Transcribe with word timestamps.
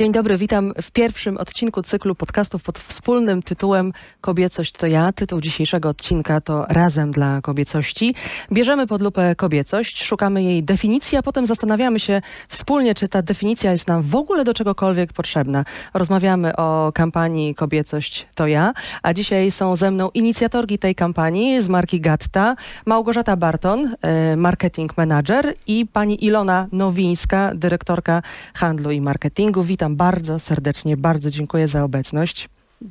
Dzień 0.00 0.12
dobry, 0.12 0.36
witam 0.36 0.72
w 0.82 0.90
pierwszym 0.90 1.36
odcinku 1.36 1.82
cyklu 1.82 2.14
podcastów 2.14 2.62
pod 2.62 2.78
wspólnym 2.78 3.42
tytułem 3.42 3.92
Kobiecość 4.20 4.72
to 4.72 4.86
ja. 4.86 5.12
Tytuł 5.12 5.40
dzisiejszego 5.40 5.88
odcinka 5.88 6.40
to 6.40 6.66
Razem 6.68 7.10
dla 7.10 7.40
kobiecości. 7.40 8.14
Bierzemy 8.52 8.86
pod 8.86 9.02
lupę 9.02 9.34
kobiecość, 9.34 10.04
szukamy 10.04 10.42
jej 10.42 10.62
definicji, 10.62 11.18
a 11.18 11.22
potem 11.22 11.46
zastanawiamy 11.46 12.00
się 12.00 12.22
wspólnie, 12.48 12.94
czy 12.94 13.08
ta 13.08 13.22
definicja 13.22 13.72
jest 13.72 13.88
nam 13.88 14.02
w 14.02 14.14
ogóle 14.14 14.44
do 14.44 14.54
czegokolwiek 14.54 15.12
potrzebna. 15.12 15.64
Rozmawiamy 15.94 16.56
o 16.56 16.92
kampanii 16.94 17.54
Kobiecość 17.54 18.26
to 18.34 18.46
ja, 18.46 18.72
a 19.02 19.14
dzisiaj 19.14 19.50
są 19.50 19.76
ze 19.76 19.90
mną 19.90 20.10
inicjatorki 20.14 20.78
tej 20.78 20.94
kampanii 20.94 21.62
z 21.62 21.68
marki 21.68 22.00
Gatta, 22.00 22.56
Małgorzata 22.86 23.36
Barton, 23.36 23.94
e, 24.02 24.36
marketing 24.36 24.96
manager 24.96 25.54
i 25.66 25.86
pani 25.86 26.24
Ilona 26.24 26.66
Nowińska, 26.72 27.52
dyrektorka 27.54 28.22
handlu 28.54 28.90
i 28.90 29.00
marketingu. 29.00 29.62
Witam 29.62 29.89
witam 29.90 29.96
bardzo 29.96 30.38
serdecznie, 30.38 30.96
bardzo 30.96 31.30
dziękuję 31.30 31.68
za 31.68 31.84
obecność. 31.84 32.48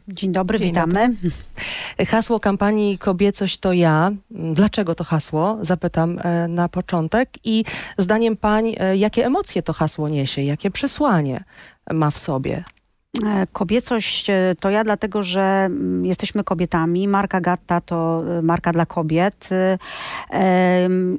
Dzień 0.07 0.31
dobry, 0.31 0.59
Dzień 0.59 0.67
witamy. 0.67 1.09
Dobry. 1.09 2.05
Hasło 2.05 2.39
kampanii 2.39 2.97
Kobiecość 2.97 3.57
to 3.57 3.73
ja. 3.73 4.11
Dlaczego 4.29 4.95
to 4.95 5.03
hasło? 5.03 5.57
Zapytam 5.61 6.19
e, 6.19 6.47
na 6.47 6.69
początek. 6.69 7.29
I 7.43 7.65
zdaniem 7.97 8.37
pań, 8.37 8.75
e, 8.77 8.97
jakie 8.97 9.25
emocje 9.25 9.61
to 9.61 9.73
hasło 9.73 10.09
niesie? 10.09 10.41
Jakie 10.41 10.71
przesłanie 10.71 11.43
ma 11.93 12.11
w 12.11 12.17
sobie? 12.19 12.63
E, 13.25 13.47
kobiecość 13.53 14.27
to 14.59 14.69
ja, 14.69 14.83
dlatego 14.83 15.23
że 15.23 15.41
mm, 15.41 16.05
jesteśmy 16.05 16.43
kobietami. 16.43 17.07
Marka 17.07 17.41
Gatta 17.41 17.81
to 17.81 18.23
marka 18.43 18.71
dla 18.71 18.85
kobiet. 18.85 19.49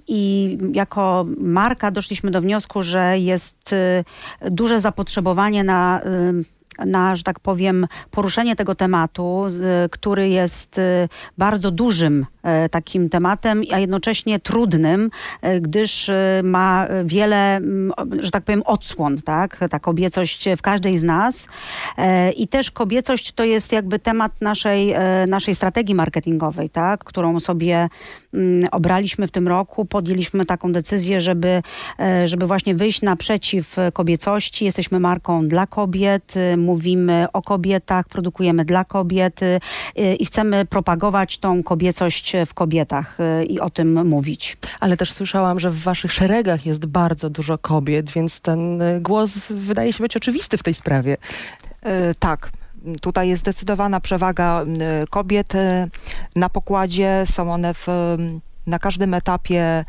I 0.06 0.58
jako 0.72 1.26
marka 1.38 1.90
doszliśmy 1.90 2.30
do 2.30 2.40
wniosku, 2.40 2.82
że 2.82 3.18
jest 3.18 3.74
duże 4.50 4.80
zapotrzebowanie 4.80 5.64
na 5.64 6.00
na, 6.87 7.16
że 7.16 7.23
tak 7.23 7.41
powiem, 7.41 7.87
poruszenie 8.11 8.57
tego 8.57 8.75
tematu, 8.75 9.45
który 9.91 10.28
jest 10.28 10.81
bardzo 11.39 11.70
dużym 11.70 12.27
E, 12.42 12.69
takim 12.69 13.09
tematem, 13.09 13.62
a 13.72 13.78
jednocześnie 13.78 14.41
trudnym, 14.41 15.11
e, 15.42 15.61
gdyż 15.61 16.09
e, 16.09 16.41
ma 16.45 16.87
wiele, 17.05 17.61
że 18.19 18.31
tak 18.31 18.45
powiem, 18.45 18.62
odsłon, 18.64 19.17
tak? 19.17 19.61
Ta 19.70 19.78
kobiecość 19.78 20.48
w 20.56 20.62
każdej 20.62 20.98
z 20.98 21.03
nas. 21.03 21.47
I 22.37 22.48
też 22.48 22.70
kobiecość 22.70 23.33
to 23.33 23.44
jest 23.44 23.72
jakby 23.72 23.98
temat 23.98 24.41
naszej, 24.41 24.94
naszej 25.28 25.55
strategii 25.55 25.94
marketingowej, 25.94 26.70
tak? 26.70 27.05
Którą 27.05 27.41
sobie 27.41 27.89
obraliśmy 28.70 29.27
w 29.27 29.31
tym 29.31 29.48
roku. 29.48 29.84
Podjęliśmy 29.84 30.47
taką 30.47 30.72
decyzję, 30.72 31.20
żeby, 31.20 31.62
żeby 32.25 32.47
właśnie 32.47 32.75
wyjść 32.75 33.03
naprzeciw 33.03 33.77
kobiecości. 33.92 34.65
Jesteśmy 34.65 35.00
marką 35.00 35.48
dla 35.48 35.67
kobiet, 35.67 36.34
mówimy 36.70 37.26
o 37.32 37.42
kobietach, 37.42 38.08
produkujemy 38.08 38.64
dla 38.64 38.84
kobiet 38.84 39.40
i 40.18 40.24
chcemy 40.26 40.64
propagować 40.64 41.38
tą 41.38 41.62
kobiecość 41.62 42.32
w 42.46 42.54
kobietach 42.54 43.18
y, 43.20 43.44
i 43.44 43.60
o 43.60 43.70
tym 43.70 44.08
mówić. 44.08 44.56
Ale 44.80 44.96
też 44.96 45.12
słyszałam, 45.12 45.60
że 45.60 45.70
w 45.70 45.82
waszych 45.82 46.12
szeregach 46.12 46.66
jest 46.66 46.86
bardzo 46.86 47.30
dużo 47.30 47.58
kobiet, 47.58 48.10
więc 48.10 48.41
ten 48.41 48.82
y, 48.82 49.00
głos 49.00 49.48
wydaje 49.50 49.92
się 49.92 50.02
być 50.02 50.16
oczywisty 50.16 50.58
w 50.58 50.62
tej 50.62 50.74
sprawie. 50.74 51.16
Tak, 52.18 52.50
tutaj 53.00 53.28
jest 53.28 53.41
zdecydowana 53.41 54.00
przewaga 54.00 54.64
kobiet 55.10 55.52
na 56.36 56.48
pokładzie. 56.48 57.24
Są 57.26 57.52
one 57.52 57.74
w 57.74 57.86
na 58.70 58.78
każdym 58.78 59.14
etapie 59.14 59.84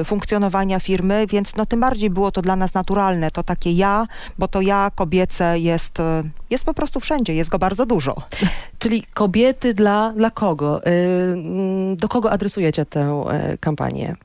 y, 0.00 0.04
funkcjonowania 0.04 0.80
firmy, 0.80 1.26
więc 1.26 1.56
no 1.56 1.66
tym 1.66 1.80
bardziej 1.80 2.10
było 2.10 2.30
to 2.30 2.42
dla 2.42 2.56
nas 2.56 2.74
naturalne, 2.74 3.30
to 3.30 3.42
takie 3.42 3.72
ja, 3.72 4.06
bo 4.38 4.48
to 4.48 4.60
ja 4.60 4.90
kobiece 4.94 5.58
jest, 5.58 6.00
y, 6.00 6.02
jest 6.50 6.64
po 6.64 6.74
prostu 6.74 7.00
wszędzie, 7.00 7.34
jest 7.34 7.50
go 7.50 7.58
bardzo 7.58 7.86
dużo. 7.86 8.16
Czyli 8.78 9.02
kobiety 9.02 9.74
dla, 9.74 10.12
dla 10.16 10.30
kogo? 10.30 10.86
Y, 10.86 10.90
mm, 11.32 11.96
do 11.96 12.08
kogo 12.08 12.30
adresujecie 12.30 12.84
tę 12.84 13.24
kampanię? 13.60 14.16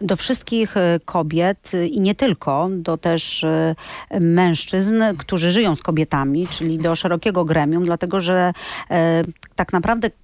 do 0.00 0.16
wszystkich 0.16 0.74
kobiet 1.04 1.72
i 1.90 2.00
nie 2.00 2.14
tylko, 2.14 2.68
do 2.72 2.96
też 2.96 3.44
mężczyzn, 4.20 5.02
którzy 5.18 5.50
żyją 5.50 5.74
z 5.74 5.82
kobietami, 5.82 6.46
czyli 6.46 6.78
do 6.78 6.96
szerokiego 6.96 7.44
gremium, 7.44 7.84
dlatego 7.84 8.20
że 8.20 8.52
tak 9.56 9.72
naprawdę 9.72 10.10
E, 10.10 10.23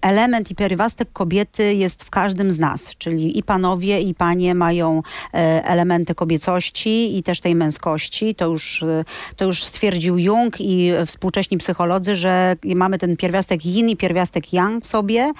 element 0.00 0.50
i 0.50 0.54
pierwiastek 0.54 1.08
kobiety 1.12 1.74
jest 1.74 2.04
w 2.04 2.10
każdym 2.10 2.52
z 2.52 2.58
nas, 2.58 2.96
czyli 2.96 3.38
i 3.38 3.42
panowie, 3.42 4.00
i 4.00 4.14
panie 4.14 4.54
mają 4.54 5.02
e, 5.34 5.64
elementy 5.64 6.14
kobiecości 6.14 7.18
i 7.18 7.22
też 7.22 7.40
tej 7.40 7.54
męskości. 7.54 8.34
To 8.34 8.46
już, 8.46 8.82
e, 8.82 9.04
to 9.36 9.44
już 9.44 9.64
stwierdził 9.64 10.18
Jung 10.18 10.60
i 10.60 10.92
współcześni 11.06 11.58
psycholodzy, 11.58 12.16
że 12.16 12.56
mamy 12.64 12.98
ten 12.98 13.16
pierwiastek 13.16 13.66
yin 13.66 13.88
i 13.88 13.96
pierwiastek 13.96 14.52
yang 14.52 14.84
w 14.84 14.86
sobie 14.86 15.32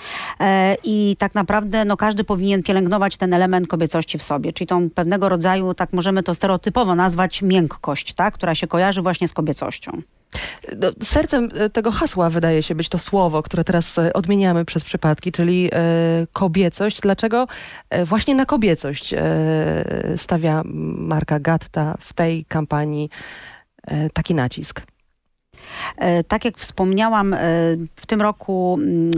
i 0.84 1.16
tak 1.18 1.34
naprawdę 1.34 1.84
no, 1.84 1.96
każdy 1.96 2.24
powinien 2.24 2.62
pielęgnować 2.62 3.16
ten 3.16 3.34
element 3.34 3.68
kobiecości 3.68 4.18
w 4.18 4.22
sobie, 4.22 4.52
czyli 4.52 4.68
tą 4.68 4.90
pewnego 4.90 5.28
rodzaju, 5.28 5.74
tak 5.74 5.92
możemy 5.92 6.22
to 6.22 6.34
stereotypowo 6.34 6.94
nazwać 6.94 7.42
miękkość, 7.42 8.14
tak, 8.14 8.34
która 8.34 8.54
się 8.54 8.66
kojarzy 8.66 9.02
właśnie 9.02 9.28
z 9.28 9.32
kobiecością. 9.32 10.02
No, 10.76 10.90
sercem 11.02 11.48
e, 11.54 11.70
tego 11.70 11.90
hasła 11.90 12.30
wydaje 12.30 12.62
się 12.62 12.74
być 12.74 12.88
to 12.88 12.98
słowo, 12.98 13.42
które 13.42 13.64
teraz 13.64 13.98
e, 13.98 14.12
odmieniamy 14.12 14.64
przez 14.64 14.84
przypadki, 14.84 15.32
czyli 15.32 15.70
e, 15.72 15.78
kobiecość. 16.32 17.00
Dlaczego 17.00 17.46
właśnie 18.04 18.34
na 18.34 18.46
kobiecość 18.46 19.14
stawia 20.16 20.62
marka 20.98 21.40
Gatta 21.40 21.96
w 22.00 22.12
tej 22.12 22.44
kampanii 22.44 23.10
taki 24.12 24.34
nacisk? 24.34 24.93
E, 25.96 26.24
tak 26.24 26.44
jak 26.44 26.58
wspomniałam, 26.58 27.34
e, 27.34 27.38
w 27.96 28.06
tym 28.06 28.22
roku 28.22 28.78
mm, 28.80 29.12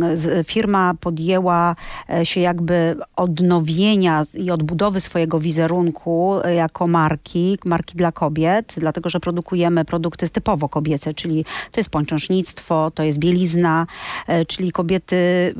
firma 0.44 0.94
podjęła 1.00 1.76
e, 2.10 2.26
się 2.26 2.40
jakby 2.40 2.96
odnowienia 3.16 4.22
i 4.34 4.50
odbudowy 4.50 5.00
swojego 5.00 5.38
wizerunku 5.38 6.36
jako 6.56 6.86
marki, 6.86 7.58
marki 7.64 7.96
dla 7.96 8.12
kobiet, 8.12 8.74
dlatego 8.76 9.08
że 9.08 9.20
produkujemy 9.20 9.84
produkty 9.84 10.28
typowo 10.28 10.68
kobiece, 10.68 11.14
czyli 11.14 11.44
to 11.72 11.80
jest 11.80 11.90
pończąsznictwo, 11.90 12.90
to 12.90 13.02
jest 13.02 13.18
bielizna, 13.18 13.86
czyli 14.46 14.72
kobiety, 14.72 15.54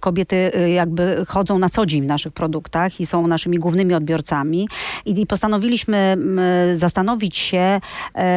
kobiety 0.00 0.52
jakby 0.74 1.24
chodzą 1.28 1.58
na 1.58 1.68
co 1.68 1.86
dzień 1.86 2.02
w 2.02 2.06
naszych 2.06 2.32
produktach 2.32 3.00
i 3.00 3.06
są 3.06 3.26
naszymi 3.26 3.58
głównymi 3.58 3.94
odbiorcami. 3.94 4.68
I 5.04 5.26
postanowiliśmy 5.26 6.16
zastanowić 6.74 7.36
się 7.36 7.80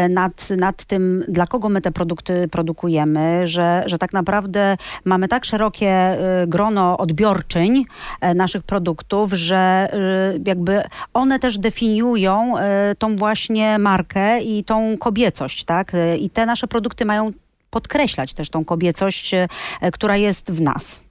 nad, 0.10 0.50
nad 0.50 0.86
tym, 0.86 1.24
dla 1.28 1.48
kogo 1.48 1.70
my 1.70 1.82
te 1.82 1.89
produkty 1.92 2.48
produkujemy, 2.48 3.48
że, 3.48 3.84
że 3.86 3.98
tak 3.98 4.14
naprawdę 4.14 4.78
mamy 5.06 5.28
tak 5.28 5.46
szerokie 5.46 6.18
y, 6.44 6.48
grono 6.48 6.98
odbiorczyń 6.98 7.86
e, 8.22 8.34
naszych 8.34 8.64
produktów, 8.64 9.34
że 9.34 9.90
y, 10.36 10.42
jakby 10.46 10.82
one 11.14 11.40
też 11.40 11.58
definiują 11.58 12.58
y, 12.58 12.62
tą 12.96 13.16
właśnie 13.16 13.80
markę 13.80 14.42
i 14.42 14.64
tą 14.64 14.98
kobiecość, 14.98 15.64
tak? 15.64 15.92
I 16.20 16.30
te 16.30 16.46
nasze 16.46 16.68
produkty 16.68 17.06
mają 17.06 17.32
podkreślać 17.70 18.34
też 18.34 18.50
tą 18.50 18.66
kobiecość, 18.66 19.36
która 19.92 20.18
jest 20.18 20.52
w 20.52 20.62
nas. 20.62 21.09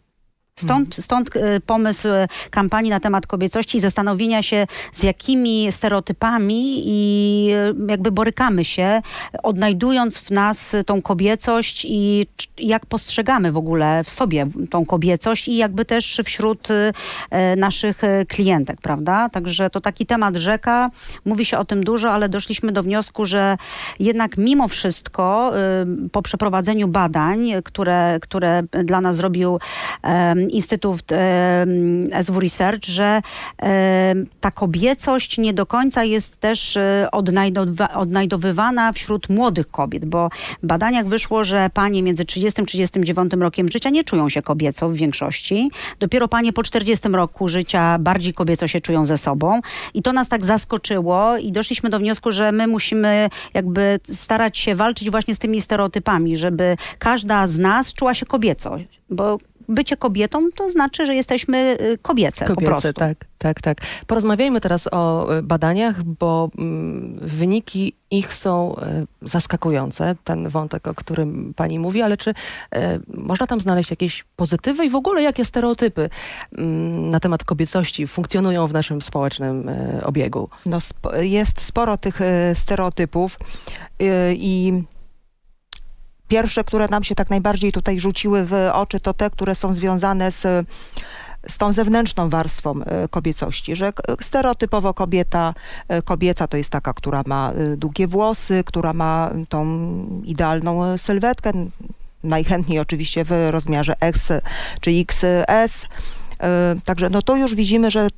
Stąd, 0.58 0.94
stąd 0.94 1.36
y, 1.36 1.60
pomysł 1.66 2.08
y, 2.08 2.28
kampanii 2.50 2.90
na 2.90 3.00
temat 3.00 3.26
kobiecości 3.26 3.78
i 3.78 3.80
zastanowienia 3.80 4.42
się, 4.42 4.66
z 4.92 5.02
jakimi 5.02 5.72
stereotypami 5.72 6.82
i 6.86 7.50
y, 7.52 7.90
jakby 7.90 8.12
borykamy 8.12 8.64
się, 8.64 9.02
odnajdując 9.42 10.18
w 10.18 10.30
nas 10.30 10.76
tą 10.86 11.02
kobiecość 11.02 11.86
i 11.88 12.26
jak 12.58 12.86
postrzegamy 12.86 13.52
w 13.52 13.56
ogóle 13.56 14.04
w 14.04 14.10
sobie 14.10 14.46
tą 14.70 14.86
kobiecość 14.86 15.48
i 15.48 15.56
jakby 15.56 15.84
też 15.84 16.20
wśród 16.24 16.68
naszych 17.56 18.02
klientek, 18.28 18.80
prawda? 18.80 19.28
Także 19.28 19.70
to 19.70 19.80
taki 19.80 20.06
temat 20.06 20.36
rzeka. 20.36 20.90
Mówi 21.24 21.44
się 21.44 21.58
o 21.58 21.64
tym 21.64 21.84
dużo, 21.84 22.10
ale 22.12 22.28
doszliśmy 22.28 22.72
do 22.72 22.82
wniosku, 22.82 23.26
że 23.26 23.56
jednak 24.00 24.36
mimo 24.36 24.68
wszystko 24.68 25.52
po 26.12 26.22
przeprowadzeniu 26.22 26.88
badań, 26.88 27.50
które, 27.64 28.18
które 28.22 28.62
dla 28.84 29.00
nas 29.00 29.16
zrobił 29.16 29.58
Instytut 30.50 31.02
SW 32.22 32.40
Research, 32.40 32.84
że 32.84 33.20
ta 34.40 34.50
kobiecość 34.50 35.38
nie 35.38 35.54
do 35.54 35.66
końca 35.66 36.04
jest 36.04 36.40
też 36.40 36.76
e, 36.76 37.08
odnajdowywana 37.94 38.92
wśród 38.92 39.28
młodych 39.28 39.70
kobiet, 39.70 40.04
bo 40.04 40.30
w 40.62 40.66
badaniach 40.66 41.06
wyszło, 41.06 41.44
że 41.44 41.70
panie 41.74 42.02
między 42.02 42.24
30 42.24 42.62
a 42.62 42.64
39 42.64 43.32
rokiem 43.32 43.68
życia 43.68 43.90
nie 43.90 44.04
czują 44.04 44.28
się 44.28 44.42
kobieco 44.42 44.88
w 44.88 44.94
większości. 44.94 45.70
Dopiero 45.98 46.28
panie 46.28 46.52
po 46.52 46.62
40 46.62 47.08
roku 47.08 47.48
życia 47.48 47.98
bardziej 47.98 48.32
kobieco 48.32 48.66
się 48.66 48.80
czują 48.80 49.06
ze 49.06 49.18
sobą 49.18 49.60
i 49.94 50.02
to 50.02 50.12
nas 50.12 50.28
tak 50.28 50.44
zaskoczyło 50.44 51.36
i 51.36 51.52
doszliśmy 51.52 51.90
do 51.90 51.98
wniosku, 51.98 52.32
że 52.32 52.52
my 52.52 52.66
musimy 52.66 53.30
jakby 53.54 54.00
starać 54.12 54.58
się 54.58 54.74
walczyć 54.74 55.10
właśnie 55.10 55.34
z 55.34 55.38
tymi 55.38 55.60
stereotypami, 55.60 56.36
żeby 56.36 56.76
każda 56.98 57.46
z 57.46 57.58
nas 57.58 57.94
czuła 57.94 58.14
się 58.14 58.26
kobieco, 58.26 58.76
bo 59.10 59.38
bycie 59.68 59.96
kobietą 59.96 60.48
to 60.54 60.70
znaczy, 60.70 61.06
że 61.06 61.14
jesteśmy 61.14 61.76
y, 61.80 61.98
kobiece, 62.02 62.44
po 62.44 62.54
Kobiece, 62.54 62.70
prostu. 62.70 62.92
tak, 62.92 63.18
tak, 63.38 63.62
tak. 63.62 63.78
Porozmawiajmy 64.06 64.60
teraz 64.60 64.88
o 64.92 65.36
y, 65.38 65.42
badaniach, 65.42 66.02
bo 66.02 66.50
mm, 66.58 67.18
wyniki 67.22 67.94
ich 68.10 68.34
są 68.34 68.76
y, 69.22 69.28
zaskakujące, 69.28 70.16
ten 70.24 70.48
wątek, 70.48 70.86
o 70.88 70.94
którym 70.94 71.54
pani 71.56 71.78
mówi, 71.78 72.02
ale 72.02 72.16
czy 72.16 72.30
y, 72.30 72.34
można 73.14 73.46
tam 73.46 73.60
znaleźć 73.60 73.90
jakieś 73.90 74.24
pozytywy 74.36 74.84
i 74.84 74.90
w 74.90 74.96
ogóle 74.96 75.22
jakie 75.22 75.44
stereotypy 75.44 76.10
mm, 76.58 77.10
na 77.10 77.20
temat 77.20 77.44
kobiecości 77.44 78.06
funkcjonują 78.06 78.66
w 78.66 78.72
naszym 78.72 79.02
społecznym 79.02 79.68
y, 79.68 80.04
obiegu? 80.04 80.48
No, 80.66 80.76
sp- 80.88 81.14
jest 81.20 81.60
sporo 81.60 81.96
tych 81.96 82.20
stereotypów 82.54 83.38
i 84.32 84.82
pierwsze, 86.28 86.64
które 86.64 86.88
nam 86.88 87.04
się 87.04 87.14
tak 87.14 87.30
najbardziej 87.30 87.72
tutaj 87.72 88.00
rzuciły 88.00 88.44
w 88.44 88.70
oczy, 88.72 89.00
to 89.00 89.14
te, 89.14 89.30
które 89.30 89.54
są 89.54 89.74
związane 89.74 90.32
z, 90.32 90.66
z 91.48 91.58
tą 91.58 91.72
zewnętrzną 91.72 92.28
warstwą 92.28 92.82
e, 92.82 93.08
kobiecości, 93.08 93.76
że 93.76 93.92
stereotypowo 94.20 94.94
kobieta, 94.94 95.54
e, 95.88 96.02
kobieca 96.02 96.46
to 96.46 96.56
jest 96.56 96.70
taka, 96.70 96.92
która 96.92 97.22
ma 97.26 97.52
e, 97.52 97.76
długie 97.76 98.06
włosy, 98.06 98.62
która 98.66 98.92
ma 98.92 99.30
tą 99.48 99.64
idealną 100.24 100.98
sylwetkę, 100.98 101.52
najchętniej 102.24 102.78
oczywiście 102.78 103.24
w 103.24 103.32
rozmiarze 103.50 103.94
X 104.00 104.28
czy 104.80 104.90
XS. 104.90 105.86
Także 106.84 107.10
no 107.10 107.22
to 107.22 107.36
już 107.36 107.54
widzimy, 107.54 107.90
że 107.90 108.08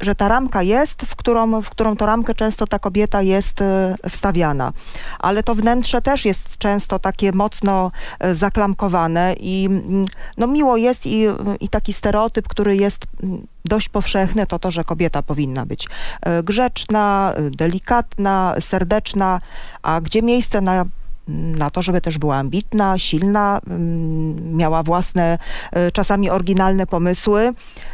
że 0.00 0.14
ta 0.14 0.28
ramka 0.28 0.62
jest, 0.62 1.02
w 1.02 1.16
którą, 1.16 1.62
w 1.62 1.70
którą 1.70 1.96
to 1.96 2.06
ramkę 2.06 2.34
często 2.34 2.66
ta 2.66 2.78
kobieta 2.78 3.22
jest 3.22 3.62
e, 3.62 3.94
wstawiana. 4.08 4.72
Ale 5.18 5.42
to 5.42 5.54
wnętrze 5.54 6.02
też 6.02 6.24
jest 6.24 6.58
często 6.58 6.98
takie 6.98 7.32
mocno 7.32 7.90
e, 8.20 8.34
zaklamkowane 8.34 9.34
i 9.40 9.66
mm, 9.66 10.06
no 10.36 10.46
miło 10.46 10.76
jest 10.76 11.06
i, 11.06 11.26
i 11.60 11.68
taki 11.68 11.92
stereotyp, 11.92 12.48
który 12.48 12.76
jest 12.76 13.06
mm, 13.22 13.46
dość 13.64 13.88
powszechny, 13.88 14.46
to 14.46 14.58
to, 14.58 14.70
że 14.70 14.84
kobieta 14.84 15.22
powinna 15.22 15.66
być 15.66 15.88
e, 16.22 16.42
grzeczna, 16.42 17.34
delikatna, 17.50 18.54
serdeczna, 18.60 19.40
a 19.82 20.00
gdzie 20.00 20.22
miejsce 20.22 20.60
na 20.60 20.84
na 21.28 21.70
to, 21.70 21.82
żeby 21.82 22.00
też 22.00 22.18
była 22.18 22.36
ambitna, 22.36 22.98
silna, 22.98 23.60
mm, 23.66 24.56
miała 24.56 24.82
własne, 24.82 25.38
e, 25.72 25.90
czasami 25.92 26.30
oryginalne 26.30 26.86
pomysły. 26.86 27.52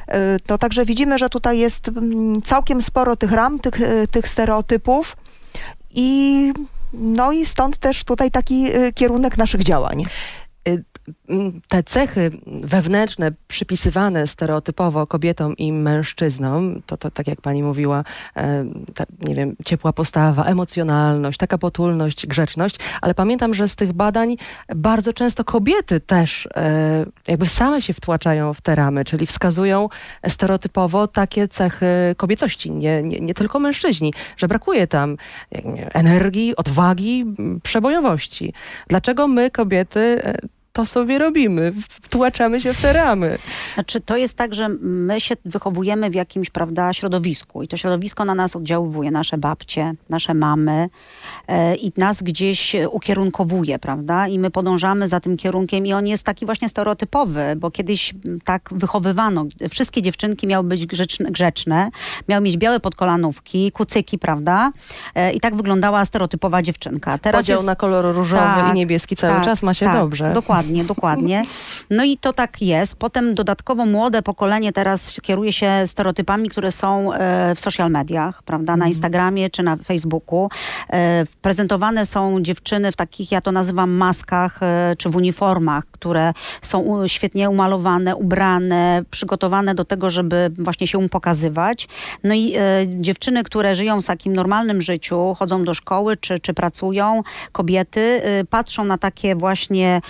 E, 0.09 0.41
To 0.47 0.59
także 0.59 0.85
widzimy, 0.85 1.19
że 1.19 1.29
tutaj 1.29 1.59
jest 1.59 1.89
mm, 1.89 2.43
całkiem 2.43 2.83
sporo 2.83 3.17
tych 3.17 3.33
ram, 3.33 3.59
tych, 3.59 3.81
e, 3.81 4.07
tych 4.09 4.29
stereotypów 4.29 5.17
i 5.95 6.53
no 6.93 7.33
i 7.33 7.47
stąd 7.47 7.79
też 7.79 8.05
tutaj 8.05 8.31
taki 8.31 8.67
kierunek 8.95 9.39
naszych 9.39 9.65
działań. 9.65 10.05
Mm, 11.29 11.61
Te 11.69 11.83
cechy 11.83 12.31
wewnętrzne 12.47 13.33
przypisywane 13.49 14.27
stereotypowo 14.27 15.07
kobietom 15.07 15.57
i 15.57 15.73
mężczyznom, 15.73 16.83
to, 16.87 16.97
to 16.97 17.11
tak 17.11 17.27
jak 17.27 17.41
pani 17.41 17.63
mówiła, 17.63 18.05
e, 18.37 18.65
ta, 18.95 19.05
nie 19.29 19.35
wiem, 19.35 19.57
ciepła 19.65 19.93
postawa, 19.93 20.45
emocjonalność, 20.45 21.39
taka 21.39 21.59
potulność, 21.59 22.27
grzeczność, 22.27 22.77
ale 23.01 23.15
pamiętam, 23.15 23.55
że 23.55 23.69
z 23.69 23.77
tych 23.77 23.93
badań 23.93 24.37
bardzo 24.75 25.13
często 25.13 25.45
kobiety 25.45 26.01
też 26.01 26.49
e, 26.57 27.07
jakby 27.29 27.47
same 27.47 27.83
się 27.83 27.93
wtłaczają 27.93 28.55
w 28.55 28.61
te 28.61 28.75
ramy, 28.75 29.05
czyli 29.05 29.27
wskazują 29.27 29.89
stereotypowo 30.29 31.07
takie 31.07 31.49
cechy 31.49 31.87
kobiecości, 32.17 32.71
nie, 32.71 33.03
nie, 33.03 33.21
nie 33.21 33.35
tylko 33.35 33.59
mężczyźni, 33.59 34.13
że 34.37 34.49
brakuje 34.49 34.87
tam 34.87 35.17
energii, 35.95 36.57
odwagi, 36.57 37.25
przebojowości. 37.63 38.53
Dlaczego 38.89 39.29
my, 39.29 39.51
kobiety, 39.51 40.21
e, 40.25 40.35
to 40.75 40.87
sobie 40.87 41.19
robimy. 41.19 41.73
Wtłaczamy 41.89 42.61
się 42.61 42.75
w 42.75 42.83
te 42.83 42.93
ramy. 42.93 43.39
Znaczy, 43.75 44.01
to 44.01 44.17
jest 44.17 44.37
tak, 44.37 44.55
że 44.55 44.69
my 44.81 45.21
się 45.21 45.35
wychowujemy 45.45 46.11
w 46.11 46.15
jakimś, 46.15 46.51
prawda, 46.51 46.93
środowisku 46.93 47.63
i 47.63 47.69
to 47.69 47.77
środowisko 47.77 48.25
na 48.25 48.35
nas 48.35 48.57
oddziaływuje, 48.57 49.11
nasze 49.11 49.39
babcie, 49.39 49.95
nasze 50.09 50.35
mamy 50.35 50.89
e, 51.49 51.77
i 51.77 51.93
nas 51.97 52.23
gdzieś 52.23 52.77
ukierunkowuje, 52.91 53.79
prawda, 53.79 54.29
i 54.29 54.39
my 54.39 54.51
podążamy 54.51 55.09
za 55.09 55.21
tym 55.21 55.37
kierunkiem 55.37 55.87
i 55.87 55.93
on 55.93 56.07
jest 56.07 56.25
taki 56.25 56.47
właśnie 56.47 56.69
stereotypowy, 56.69 57.55
bo 57.57 57.71
kiedyś 57.71 58.15
tak 58.45 58.71
wychowywano. 58.73 59.47
Wszystkie 59.71 60.03
dziewczynki 60.03 60.47
miały 60.47 60.65
być 60.65 60.87
grzeczne, 60.87 61.31
grzeczne 61.31 61.91
miały 62.29 62.43
mieć 62.45 62.57
białe 62.57 62.81
podkolanówki, 62.81 63.73
kucyki, 63.73 64.19
prawda, 64.19 64.73
e, 65.15 65.33
i 65.33 65.41
tak 65.41 65.57
wyglądała 65.57 66.05
stereotypowa 66.05 66.63
dziewczynka. 66.63 67.19
Teraz 67.19 67.43
Podział 67.43 67.57
jest... 67.57 67.67
na 67.67 67.77
kolor 67.77 68.15
różowy 68.15 68.43
Tak, 68.43 68.75
i 68.75 68.75
niebieski 68.75 69.17
cały 69.17 69.35
tak, 69.35 69.45
czas 69.45 69.63
ma 69.63 69.75
się 69.75 69.87
tak, 69.87 69.97
dobrze. 69.97 70.33
Dokładnie, 70.33 70.64
dokładnie. 70.89 71.43
No 71.91 72.05
i 72.05 72.19
to 72.19 72.33
tak 72.33 72.63
jest. 72.63 72.97
Potem 72.97 73.35
dodatkowo 73.35 73.87
młode 73.87 74.23
pokolenie 74.23 74.73
teraz 74.73 75.21
kieruje 75.23 75.53
się 75.53 75.71
stereotypami, 75.87 76.49
które 76.49 76.71
są 76.73 77.13
e, 77.13 77.55
w 77.55 77.61
social 77.61 77.91
mediach, 77.91 78.43
prawda, 78.43 78.73
Mhm. 78.73 78.79
na 78.79 78.87
Instagramie 78.87 79.51
czy 79.51 79.63
na 79.63 79.77
Facebooku. 79.77 80.49
E, 80.91 81.25
prezentowane 81.43 82.07
są 82.07 82.41
dziewczyny 82.43 82.93
w 82.93 82.97
takich, 82.97 83.33
ja 83.33 83.41
to 83.41 83.53
nazywam 83.53 83.91
maskach, 83.91 84.63
e, 84.63 84.95
czy 84.99 85.09
w 85.11 85.17
uniformach, 85.17 85.85
które 85.91 86.33
są 86.63 87.09
świetnie 87.09 87.51
umalowane, 87.51 88.17
ubrane, 88.17 89.03
przygotowane 89.11 89.75
do 89.75 89.85
tego, 89.85 90.11
żeby 90.11 90.51
właśnie 90.59 90.87
się 90.87 91.09
pokazywać. 91.09 91.89
No 92.25 92.35
i 92.35 92.55
dziewczyny, 92.87 93.43
które 93.45 93.75
żyją 93.75 94.01
w 94.01 94.07
takim 94.07 94.33
normalnym 94.33 94.83
życiu, 94.83 95.35
chodzą 95.39 95.65
do 95.65 95.75
szkoły 95.75 96.17
czy, 96.17 96.39
czy 96.39 96.55
pracują, 96.55 97.23
kobiety, 97.53 98.01
e, 98.01 98.45
patrzą 98.45 98.85
na 98.85 98.99
takie 98.99 99.35
właśnie 99.35 100.01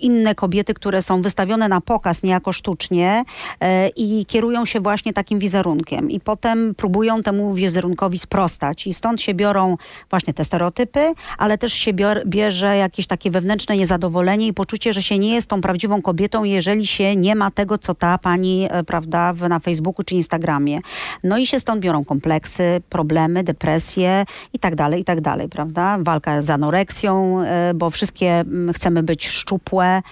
inne 0.00 0.34
kobiety, 0.34 0.74
które 0.74 1.02
są 1.02 1.22
wystawione 1.22 1.68
na 1.68 1.80
pokaz 1.80 2.22
niejako 2.22 2.52
sztucznie 2.52 3.24
e, 3.60 3.88
i 3.88 4.26
kierują 4.26 4.64
się 4.64 4.80
właśnie 4.80 5.12
takim 5.12 5.38
wizerunkiem. 5.38 6.10
I 6.10 6.20
potem 6.20 6.74
próbują 6.74 7.22
temu 7.22 7.54
wizerunkowi 7.54 8.18
sprostać. 8.18 8.86
I 8.86 8.94
stąd 8.94 9.22
się 9.22 9.34
biorą 9.34 9.76
właśnie 10.10 10.34
te 10.34 10.44
stereotypy, 10.44 11.14
ale 11.38 11.58
też 11.58 11.72
się 11.72 11.92
bierze 12.26 12.76
jakieś 12.76 13.06
takie 13.06 13.30
wewnętrzne 13.30 13.76
niezadowolenie 13.76 14.46
i 14.46 14.52
poczucie, 14.52 14.92
że 14.92 15.02
się 15.02 15.18
nie 15.18 15.34
jest 15.34 15.48
tą 15.48 15.60
prawdziwą 15.60 16.02
kobietą, 16.02 16.44
jeżeli 16.44 16.86
się 16.86 17.16
nie 17.16 17.34
ma 17.34 17.50
tego, 17.50 17.78
co 17.78 17.94
ta 17.94 18.18
pani, 18.18 18.68
e, 18.70 18.84
prawda, 18.84 19.32
na 19.48 19.58
Facebooku 19.58 20.04
czy 20.04 20.14
Instagramie. 20.14 20.80
No 21.24 21.38
i 21.38 21.46
się 21.46 21.60
stąd 21.60 21.80
biorą 21.80 22.04
kompleksy, 22.04 22.82
problemy, 22.88 23.44
depresje 23.44 24.24
i 24.52 24.58
tak 24.58 24.74
dalej, 24.74 25.00
i 25.00 25.04
tak 25.04 25.20
dalej, 25.20 25.48
prawda? 25.48 25.98
Walka 26.00 26.42
z 26.42 26.50
anoreksją, 26.50 27.40
e, 27.40 27.74
bo 27.74 27.90
wszystkie 27.90 28.30
mm, 28.40 28.74
chcemy 28.92 29.02
być 29.02 29.28
szczupłe. 29.28 30.02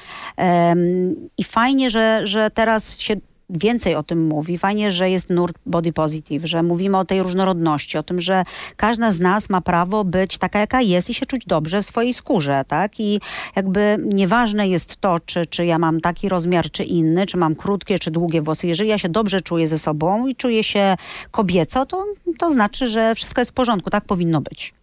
I 1.38 1.44
fajnie, 1.44 1.90
że, 1.90 2.20
że 2.24 2.50
teraz 2.50 2.98
się 2.98 3.16
więcej 3.50 3.94
o 3.94 4.02
tym 4.02 4.26
mówi. 4.26 4.58
Fajnie, 4.58 4.92
że 4.92 5.10
jest 5.10 5.30
nurt 5.30 5.56
body 5.66 5.92
positive, 5.92 6.44
że 6.44 6.62
mówimy 6.62 6.98
o 6.98 7.04
tej 7.04 7.22
różnorodności, 7.22 7.98
o 7.98 8.02
tym, 8.02 8.20
że 8.20 8.42
każda 8.76 9.10
z 9.12 9.20
nas 9.20 9.50
ma 9.50 9.60
prawo 9.60 10.04
być 10.04 10.38
taka, 10.38 10.58
jaka 10.58 10.80
jest 10.80 11.10
i 11.10 11.14
się 11.14 11.26
czuć 11.26 11.46
dobrze 11.46 11.82
w 11.82 11.86
swojej 11.86 12.14
skórze, 12.14 12.64
tak? 12.68 13.00
I 13.00 13.20
jakby 13.56 13.96
nieważne 14.04 14.68
jest 14.68 14.96
to, 14.96 15.20
czy, 15.26 15.46
czy 15.46 15.66
ja 15.66 15.78
mam 15.78 16.00
taki 16.00 16.28
rozmiar, 16.28 16.70
czy 16.70 16.84
inny, 16.84 17.26
czy 17.26 17.36
mam 17.36 17.54
krótkie, 17.54 17.98
czy 17.98 18.10
długie 18.10 18.42
włosy. 18.42 18.66
Jeżeli 18.66 18.90
ja 18.90 18.98
się 18.98 19.08
dobrze 19.08 19.40
czuję 19.40 19.68
ze 19.68 19.78
sobą 19.78 20.26
i 20.26 20.36
czuję 20.36 20.64
się 20.64 20.96
kobieco, 21.30 21.86
to, 21.86 22.04
to 22.38 22.52
znaczy, 22.52 22.88
że 22.88 23.14
wszystko 23.14 23.40
jest 23.40 23.50
w 23.50 23.54
porządku. 23.54 23.90
Tak 23.90 24.04
powinno 24.04 24.40
być. 24.40 24.79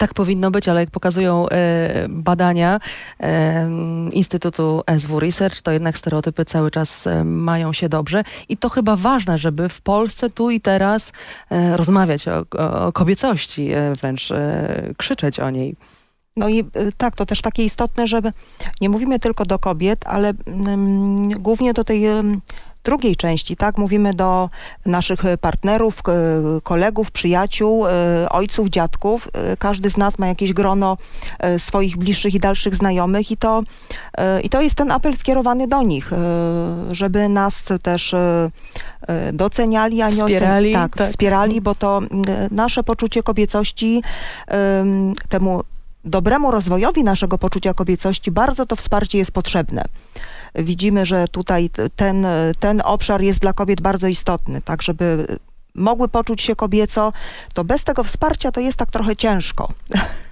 Tak 0.00 0.14
powinno 0.14 0.50
być, 0.50 0.68
ale 0.68 0.80
jak 0.80 0.90
pokazują 0.90 1.48
e, 1.48 2.06
badania 2.08 2.80
e, 3.20 3.70
Instytutu 4.12 4.82
SW 4.98 5.20
Research, 5.20 5.60
to 5.60 5.72
jednak 5.72 5.98
stereotypy 5.98 6.44
cały 6.44 6.70
czas 6.70 7.06
e, 7.06 7.24
mają 7.24 7.72
się 7.72 7.88
dobrze 7.88 8.24
i 8.48 8.56
to 8.56 8.68
chyba 8.68 8.96
ważne, 8.96 9.38
żeby 9.38 9.68
w 9.68 9.80
Polsce 9.80 10.30
tu 10.30 10.50
i 10.50 10.60
teraz 10.60 11.12
rozmawiać 11.76 12.28
o, 12.28 12.44
o, 12.58 12.92
kobiecości, 12.92 13.70
wręcz 14.00 14.28
krzyczeć 14.96 15.40
o 15.40 15.50
niej. 15.50 15.76
No 16.36 16.48
i 16.48 16.64
tak, 16.96 17.16
to 17.16 17.26
też 17.26 17.40
takie 17.40 17.64
istotne, 17.64 18.08
żeby 18.08 18.32
nie 18.80 18.88
mówimy 18.88 19.18
tylko 19.18 19.46
do 19.46 19.58
kobiet, 19.58 20.06
ale 20.06 20.32
mm, 20.46 21.28
głównie 21.30 21.72
do 21.72 21.84
tej 21.84 22.04
drugiej 22.84 23.16
części, 23.16 23.56
tak? 23.56 23.78
Mówimy 23.78 24.14
do 24.14 24.50
naszych 24.86 25.20
partnerów, 25.40 26.02
kolegów, 26.62 27.10
przyjaciół, 27.10 27.86
y, 27.86 27.90
ojców, 28.30 28.68
dziadków. 28.68 29.28
Y, 29.52 29.56
Każdy 29.56 29.90
z 29.90 29.96
nas 29.96 30.18
ma 30.18 30.26
jakieś 30.26 30.52
grono 30.52 30.96
y, 31.56 31.58
swoich 31.58 31.96
bliższych 31.96 32.34
i 32.34 32.40
dalszych 32.40 32.74
znajomych 32.76 33.30
i 33.30 33.36
to, 33.36 33.62
i 34.42 34.48
to 34.48 34.62
jest 34.62 34.74
ten 34.74 34.90
apel 34.90 35.16
skierowany 35.16 35.68
do 35.68 35.82
nich, 35.82 36.10
żeby 36.90 37.28
nas 37.28 37.64
też 37.82 38.14
doceniali, 39.32 40.02
a 40.02 40.10
nie 40.10 40.22
Wspierali, 40.22 40.72
Tak, 40.72 40.96
tak. 40.96 41.08
wspierali, 41.08 41.60
bo 41.60 41.74
to 41.74 42.00
nasze 42.50 42.82
poczucie 42.82 43.22
kobiecości 43.22 44.02
temu 45.28 45.62
dobremu 46.04 46.50
rozwojowi 46.50 47.04
naszego 47.04 47.38
poczucia 47.38 47.74
kobiecości 47.74 48.30
bardzo 48.30 48.66
to 48.66 48.76
wsparcie 48.76 49.18
jest 49.18 49.32
potrzebne. 49.32 49.84
Widzimy, 50.54 51.06
że 51.06 51.28
tutaj 51.28 51.70
ten, 51.96 52.26
ten 52.60 52.82
obszar 52.84 53.22
jest 53.22 53.40
dla 53.40 53.52
kobiet 53.52 53.80
bardzo 53.80 54.06
istotny, 54.06 54.62
tak 54.62 54.82
żeby 54.82 55.26
mogły 55.74 56.08
poczuć 56.08 56.42
się 56.42 56.56
kobieco, 56.56 57.12
to 57.54 57.64
bez 57.64 57.84
tego 57.84 58.04
wsparcia 58.04 58.52
to 58.52 58.60
jest 58.60 58.78
tak 58.78 58.90
trochę 58.90 59.16
ciężko. 59.16 59.68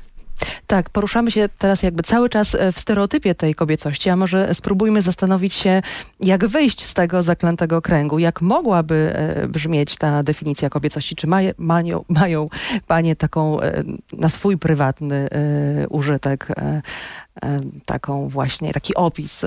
Tak, 0.67 0.91
poruszamy 0.91 1.31
się 1.31 1.49
teraz 1.59 1.83
jakby 1.83 2.03
cały 2.03 2.29
czas 2.29 2.55
e, 2.55 2.73
w 2.73 2.81
stereotypie 2.81 3.35
tej 3.35 3.55
kobiecości, 3.55 4.11
a 4.11 4.17
może 4.17 4.55
spróbujmy 4.55 5.03
zastanowić 5.03 5.55
się, 5.55 5.83
jak 6.21 6.47
wyjść 6.47 6.85
z 6.85 6.95
tego 6.95 7.23
zaklętego 7.23 7.83
kręgu, 7.83 8.19
jak 8.19 8.41
mogłaby 8.41 9.13
e, 9.15 9.49
brzmieć 9.49 9.97
ta 9.97 10.23
definicja 10.23 10.71
kobiecości, 10.71 11.17
czy 11.17 11.27
mają, 11.27 11.53
mają, 11.59 12.05
mają 12.09 12.49
panie 12.87 13.17
taką 13.17 13.61
e, 13.61 13.85
na 14.13 14.29
swój 14.29 14.59
prywatny 14.59 15.29
użytek, 15.91 16.49
taką 17.87 18.29
właśnie, 18.29 18.73
taki 18.73 18.95
opis 18.95 19.45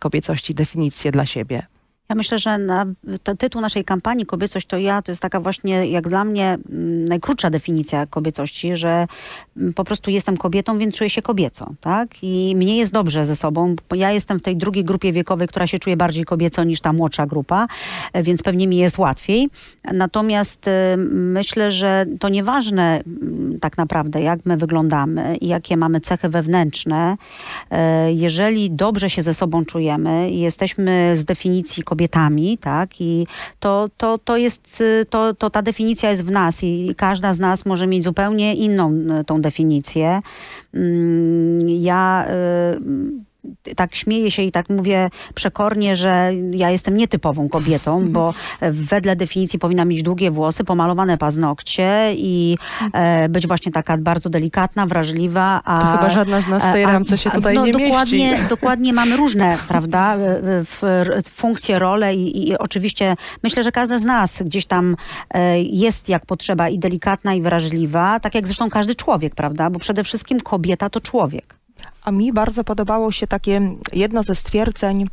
kobiecości, 0.00 0.54
definicję 0.54 1.12
dla 1.12 1.26
siebie. 1.26 1.66
Ja 2.08 2.14
myślę, 2.14 2.38
że 2.38 2.58
na, 2.58 2.86
to 3.22 3.36
tytuł 3.36 3.60
naszej 3.60 3.84
kampanii 3.84 4.26
Kobiecość 4.26 4.66
to 4.66 4.78
ja 4.78 5.02
to 5.02 5.12
jest 5.12 5.22
taka 5.22 5.40
właśnie 5.40 5.86
jak 5.86 6.08
dla 6.08 6.24
mnie 6.24 6.58
mm, 6.70 7.04
najkrótsza 7.04 7.50
definicja 7.50 8.06
kobiecości, 8.06 8.76
że 8.76 9.06
mm, 9.56 9.74
po 9.74 9.84
prostu 9.84 10.10
jestem 10.10 10.36
kobietą, 10.36 10.78
więc 10.78 10.94
czuję 10.94 11.10
się 11.10 11.22
kobiecą, 11.22 11.74
tak? 11.80 12.08
I 12.22 12.54
mnie 12.56 12.76
jest 12.76 12.92
dobrze 12.92 13.26
ze 13.26 13.36
sobą. 13.36 13.76
Ja 13.94 14.12
jestem 14.12 14.38
w 14.38 14.42
tej 14.42 14.56
drugiej 14.56 14.84
grupie 14.84 15.12
wiekowej, 15.12 15.48
która 15.48 15.66
się 15.66 15.78
czuje 15.78 15.96
bardziej 15.96 16.24
kobieco 16.24 16.64
niż 16.64 16.80
ta 16.80 16.92
młodsza 16.92 17.26
grupa, 17.26 17.66
e, 18.12 18.22
więc 18.22 18.42
pewnie 18.42 18.66
mi 18.66 18.76
jest 18.76 18.98
łatwiej. 18.98 19.48
Natomiast 19.92 20.68
e, 20.68 20.96
myślę, 21.10 21.72
że 21.72 22.06
to 22.20 22.28
nieważne 22.28 23.02
mm, 23.06 23.45
tak 23.60 23.78
naprawdę, 23.78 24.20
jak 24.20 24.40
my 24.44 24.56
wyglądamy 24.56 25.36
i 25.36 25.48
jakie 25.48 25.76
mamy 25.76 26.00
cechy 26.00 26.28
wewnętrzne. 26.28 27.16
E, 27.70 28.12
jeżeli 28.12 28.70
dobrze 28.70 29.10
się 29.10 29.22
ze 29.22 29.34
sobą 29.34 29.64
czujemy 29.64 30.30
jesteśmy 30.30 31.12
z 31.16 31.24
definicji 31.24 31.82
kobietami, 31.82 32.58
tak? 32.58 33.00
I 33.00 33.26
to, 33.60 33.88
to, 33.96 34.18
to 34.18 34.36
jest, 34.36 34.82
to, 35.10 35.34
to 35.34 35.50
ta 35.50 35.62
definicja 35.62 36.10
jest 36.10 36.24
w 36.24 36.30
nas 36.30 36.64
i 36.64 36.94
każda 36.96 37.34
z 37.34 37.40
nas 37.40 37.66
może 37.66 37.86
mieć 37.86 38.04
zupełnie 38.04 38.54
inną 38.54 38.92
e, 38.92 39.24
tą 39.24 39.40
definicję. 39.40 40.20
Mm, 40.74 41.68
ja 41.68 42.26
y, 42.74 43.25
tak 43.76 43.94
śmieję 43.94 44.30
się 44.30 44.42
i 44.42 44.52
tak 44.52 44.68
mówię 44.68 45.10
przekornie, 45.34 45.96
że 45.96 46.32
ja 46.50 46.70
jestem 46.70 46.96
nietypową 46.96 47.48
kobietą, 47.48 48.08
bo 48.08 48.34
wedle 48.70 49.16
definicji 49.16 49.58
powinna 49.58 49.84
mieć 49.84 50.02
długie 50.02 50.30
włosy, 50.30 50.64
pomalowane 50.64 51.18
paznokcie 51.18 52.14
i 52.14 52.58
e, 52.92 53.28
być 53.28 53.46
właśnie 53.46 53.72
taka 53.72 53.98
bardzo 53.98 54.30
delikatna, 54.30 54.86
wrażliwa. 54.86 55.60
A, 55.64 55.80
to 55.80 55.86
chyba 55.86 56.10
żadna 56.10 56.40
z 56.40 56.46
nas 56.46 56.64
w 56.64 56.72
tej 56.72 56.84
ramce 56.84 57.18
się 57.18 57.30
tutaj 57.30 57.54
no, 57.54 57.66
nie 57.66 57.72
dokładnie, 57.72 58.30
mieści. 58.30 58.46
Dokładnie 58.48 58.92
mamy 58.92 59.16
różne, 59.16 59.58
prawda, 59.68 60.14
e, 60.14 60.18
w, 60.64 60.82
w, 61.24 61.30
funkcje, 61.30 61.78
role 61.78 62.14
i, 62.14 62.48
i, 62.48 62.58
oczywiście 62.58 63.16
myślę, 63.42 63.62
że 63.62 63.72
każda 63.72 63.98
z 63.98 64.04
nas 64.04 64.42
gdzieś 64.42 64.66
tam 64.66 64.96
e, 65.30 65.60
jest 65.60 66.08
jak 66.08 66.26
potrzeba 66.26 66.68
i 66.68 66.78
delikatna 66.78 67.34
i 67.34 67.42
wrażliwa, 67.42 68.20
tak 68.20 68.34
jak 68.34 68.46
zresztą 68.46 68.70
każdy 68.70 68.94
człowiek, 68.94 69.34
prawda, 69.34 69.70
bo 69.70 69.78
przede 69.78 70.04
wszystkim 70.04 70.40
kobieta 70.40 70.90
to 70.90 71.00
człowiek. 71.00 71.65
A 72.02 72.10
mi 72.10 72.32
bardzo 72.32 72.64
podobało 72.64 73.12
się 73.12 73.26
takie 73.26 73.60
jedno 73.92 74.22
ze 74.22 74.34
stwierdzeń 74.34 75.08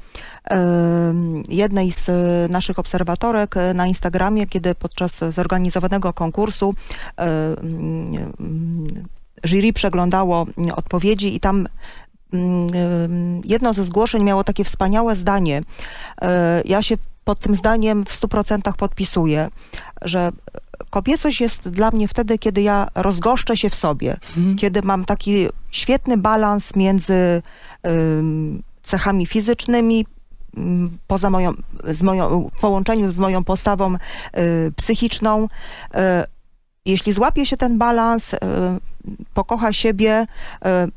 jednej 1.50 1.92
z 1.92 2.10
naszych 2.52 2.80
obserwatorek 2.80 3.56
na 3.74 3.88
Instagramie, 3.88 4.48
kiedy 4.48 4.76
podczas 4.76 5.20
zorganizowanego 5.30 6.14
konkursu 6.14 6.74
jury 9.44 9.74
przeglądało 9.74 10.46
odpowiedzi 10.76 11.36
i 11.36 11.40
tam 11.40 11.68
jedno 13.46 13.74
ze 13.74 13.84
zgłoszeń 13.84 14.24
miało 14.24 14.44
takie 14.44 14.64
wspaniałe 14.64 15.16
zdanie. 15.16 15.62
E, 16.22 16.62
ja 16.66 16.84
się 16.84 16.98
pod 17.24 17.40
tym 17.40 17.56
zdaniem 17.56 18.06
w 18.06 18.10
100% 18.22 18.74
podpisuję, 18.78 19.50
że 20.02 20.32
kobiecość 20.90 21.42
jest 21.42 21.70
dla 21.70 21.92
mnie 21.92 22.08
wtedy, 22.08 22.38
kiedy 22.40 22.62
ja 22.62 22.88
rozgoszczę 22.96 23.58
się 23.58 23.70
w 23.70 23.76
sobie, 23.76 24.18
mhm. 24.38 24.56
kiedy 24.56 24.82
mam 24.82 25.06
taki 25.06 25.48
świetny 25.72 26.18
balans 26.18 26.76
między 26.76 27.42
cechami 28.84 29.26
fizycznymi, 29.26 30.06
poza 31.08 31.30
moją, 31.30 31.54
z 31.92 32.02
moją, 32.02 32.50
w 32.58 32.60
połączeniu 32.60 33.12
z 33.12 33.20
moją 33.20 33.44
postawą 33.44 33.96
y, 33.96 34.72
psychiczną. 34.76 35.48
Y, 36.88 36.92
jeśli 36.92 37.14
złapie 37.14 37.46
się 37.46 37.58
ten 37.58 37.78
balans, 37.78 38.34
y, 38.34 38.38
pokocha 39.34 39.74
siebie, 39.74 40.26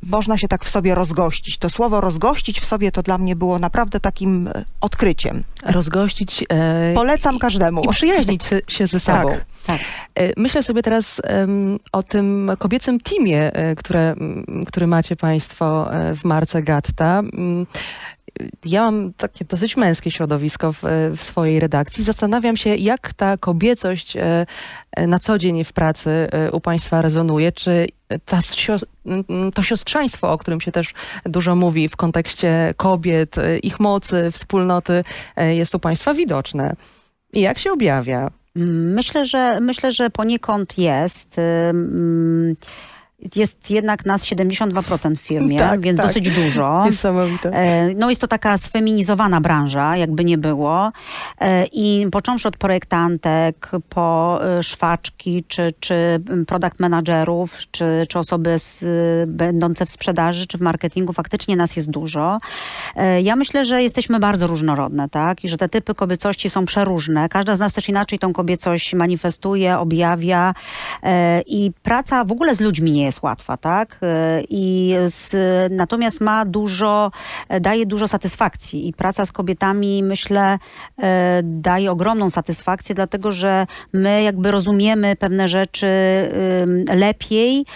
można 0.03 0.39
się 0.39 0.49
tak 0.49 0.65
w 0.65 0.69
sobie 0.69 0.95
rozgościć. 0.95 1.59
To 1.59 1.71
słowo 1.71 2.01
rozgościć 2.01 2.61
w 2.61 2.65
sobie 2.65 2.93
to 2.93 3.03
dla 3.03 3.19
mnie 3.19 3.37
było 3.37 3.59
naprawdę 3.59 4.01
takim 4.01 4.51
odkryciem. 4.81 5.45
Rozgościć. 5.65 6.45
E, 6.49 6.95
Polecam 6.95 7.39
każdemu. 7.39 7.83
I 7.83 7.89
przyjaźnić 7.89 8.45
się 8.69 8.87
ze 8.87 9.01
sobą. 9.01 9.29
Tak. 9.29 9.45
Tak. 9.67 9.81
Myślę 10.37 10.63
sobie 10.63 10.83
teraz 10.83 11.23
um, 11.41 11.79
o 11.93 12.03
tym 12.03 12.51
kobiecym 12.59 13.01
teamie, 13.01 13.53
e, 13.53 13.75
które, 13.77 14.15
który 14.67 14.87
macie 14.87 15.17
Państwo 15.17 15.95
e, 15.95 16.15
w 16.15 16.25
marce 16.25 16.63
Gatta. 16.63 17.23
Ja 18.65 18.83
mam 18.83 19.13
takie 19.13 19.45
dosyć 19.45 19.77
męskie 19.77 20.11
środowisko 20.11 20.73
w, 20.73 20.83
w, 21.17 21.25
swojej 21.25 21.61
redakcji. 21.61 22.05
Zastanawiam 22.05 22.57
się, 22.57 22.77
jak 22.77 23.13
ta 23.13 23.37
kobiecość 23.37 24.17
na 25.07 25.19
co 25.19 25.39
dzień 25.39 25.65
w 25.65 25.73
pracy 25.73 26.29
u 26.53 26.61
Państwa 26.61 27.03
rezonuje. 27.03 27.53
Czy 27.53 27.87
ta, 28.25 28.41
to 29.55 29.63
siostrzeństwo, 29.63 30.33
o 30.33 30.39
którym 30.39 30.61
się 30.61 30.73
też 30.73 30.95
dużo 31.25 31.57
mówi 31.57 31.89
w 31.89 31.97
kontekście 31.97 32.75
kobiet, 32.77 33.37
ich 33.63 33.81
mocy, 33.81 34.31
wspólnoty, 34.31 35.05
jest 35.37 35.75
u 35.75 35.79
Państwa 35.79 36.15
widoczne. 36.15 36.77
I 37.33 37.41
jak 37.41 37.59
się 37.59 37.73
objawia? 37.73 38.31
Myślę, 38.95 39.27
że 39.27 39.61
myślę, 39.61 39.93
że 39.93 40.11
poniekąd 40.11 40.79
jest. 40.79 41.37
Jest 43.37 43.71
jednak 43.71 44.07
nas 44.07 44.25
72% 44.25 45.17
w 45.17 45.21
firmie, 45.21 45.59
tak, 45.59 45.81
więc 45.81 45.97
tak. 45.97 46.07
dosyć 46.07 46.31
dużo. 46.31 46.83
Niesamowite. 46.85 47.51
E, 47.51 47.95
no 47.95 48.11
jest 48.11 48.21
to 48.21 48.29
taka 48.29 48.59
sfeminizowana 48.59 49.41
branża, 49.41 49.97
jakby 49.97 50.25
nie 50.25 50.39
było. 50.39 50.93
E, 51.41 51.67
I 51.73 52.07
począwszy 52.13 52.49
od 52.49 52.57
projektantek, 52.57 53.71
po 53.89 54.39
e, 54.45 54.63
szwaczki, 54.63 55.45
czy, 55.49 55.73
czy 55.81 56.21
product 56.47 56.81
managerów, 56.81 57.59
czy, 57.71 58.07
czy 58.09 58.19
osoby 58.19 58.59
z, 58.59 58.85
będące 59.31 59.87
w 59.87 59.91
sprzedaży, 59.91 60.47
czy 60.47 60.59
w 60.59 60.61
marketingu, 60.61 61.13
faktycznie 61.13 61.57
nas 61.57 61.77
jest 61.77 61.91
dużo. 61.91 62.39
Ja 63.23 63.37
myślę, 63.37 63.65
że 63.65 63.83
jesteśmy 63.83 64.21
bardzo 64.21 64.47
różnorodne, 64.47 65.09
tak? 65.09 65.45
I 65.45 65.49
że 65.49 65.59
te 65.59 65.69
typy 65.69 65.95
kobiecości 65.95 66.51
są 66.51 66.65
przeróżne. 66.65 67.29
Każda 67.29 67.57
z 67.57 67.61
nas 67.61 67.73
też 67.73 67.89
inaczej 67.89 68.19
tą 68.19 68.33
kobiecość 68.33 68.95
manifestuje, 68.95 69.79
objawia. 69.79 70.55
I 71.47 71.73
praca 71.83 72.25
w 72.25 72.33
ogóle 72.33 72.55
z 72.55 72.61
ludźmi 72.61 72.93
nie 72.93 73.06
jest 73.07 73.23
łatwa, 73.23 73.57
tak? 73.57 73.99
E, 74.03 74.43
I 74.51 74.95
z, 75.07 75.33
natomiast 75.73 76.21
ma 76.21 76.45
dużo, 76.45 77.11
e, 77.49 77.61
daje 77.61 77.87
dużo 77.87 78.09
satysfakcji 78.09 78.89
i 78.89 78.93
praca 78.93 79.27
z 79.27 79.33
kobietami, 79.33 80.03
myślę, 80.03 80.59
e, 81.03 81.41
daje 81.45 81.91
ogromną 81.91 82.31
satysfakcję, 82.31 82.95
dlatego 82.95 83.33
że 83.33 83.67
my 83.93 84.23
jakby 84.23 84.51
rozumiemy 84.51 85.17
pewne 85.17 85.49
rzeczy 85.49 85.87
lepiej 86.95 87.67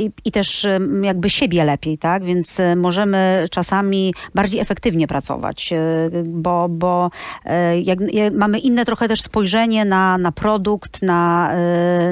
i, 0.00 0.10
i 0.24 0.32
też 0.32 0.66
jakby 1.02 1.30
siebie 1.30 1.64
lepiej, 1.64 1.98
tak? 1.98 2.24
Więc 2.24 2.60
możemy 2.76 3.44
czasami 3.50 4.14
bardziej 4.34 4.60
efektywnie 4.60 5.06
pracować, 5.06 5.74
bo, 6.24 6.68
bo 6.68 7.10
jak, 7.82 7.98
jak 8.12 8.34
mamy 8.34 8.58
inne 8.58 8.84
trochę 8.84 9.08
też 9.08 9.22
spojrzenie 9.22 9.84
na, 9.84 10.18
na 10.18 10.32
produkt, 10.32 11.02
na, 11.02 11.52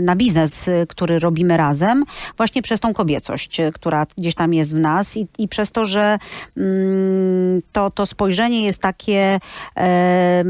na 0.02 0.16
biznes, 0.16 0.70
który 0.88 1.18
robimy 1.18 1.56
razem, 1.56 2.04
właśnie 2.36 2.62
przez 2.64 2.80
tą 2.80 2.94
kobiecość, 2.94 3.60
e, 3.60 3.72
która 3.72 4.06
gdzieś 4.18 4.34
tam 4.34 4.54
jest 4.54 4.74
w 4.74 4.78
nas 4.78 5.16
i, 5.16 5.26
i 5.38 5.48
przez 5.48 5.72
to, 5.72 5.84
że 5.84 6.18
mm, 6.56 7.62
to, 7.72 7.90
to 7.90 8.06
spojrzenie 8.06 8.64
jest 8.64 8.82
takie, 8.82 9.40
e, 9.76 10.44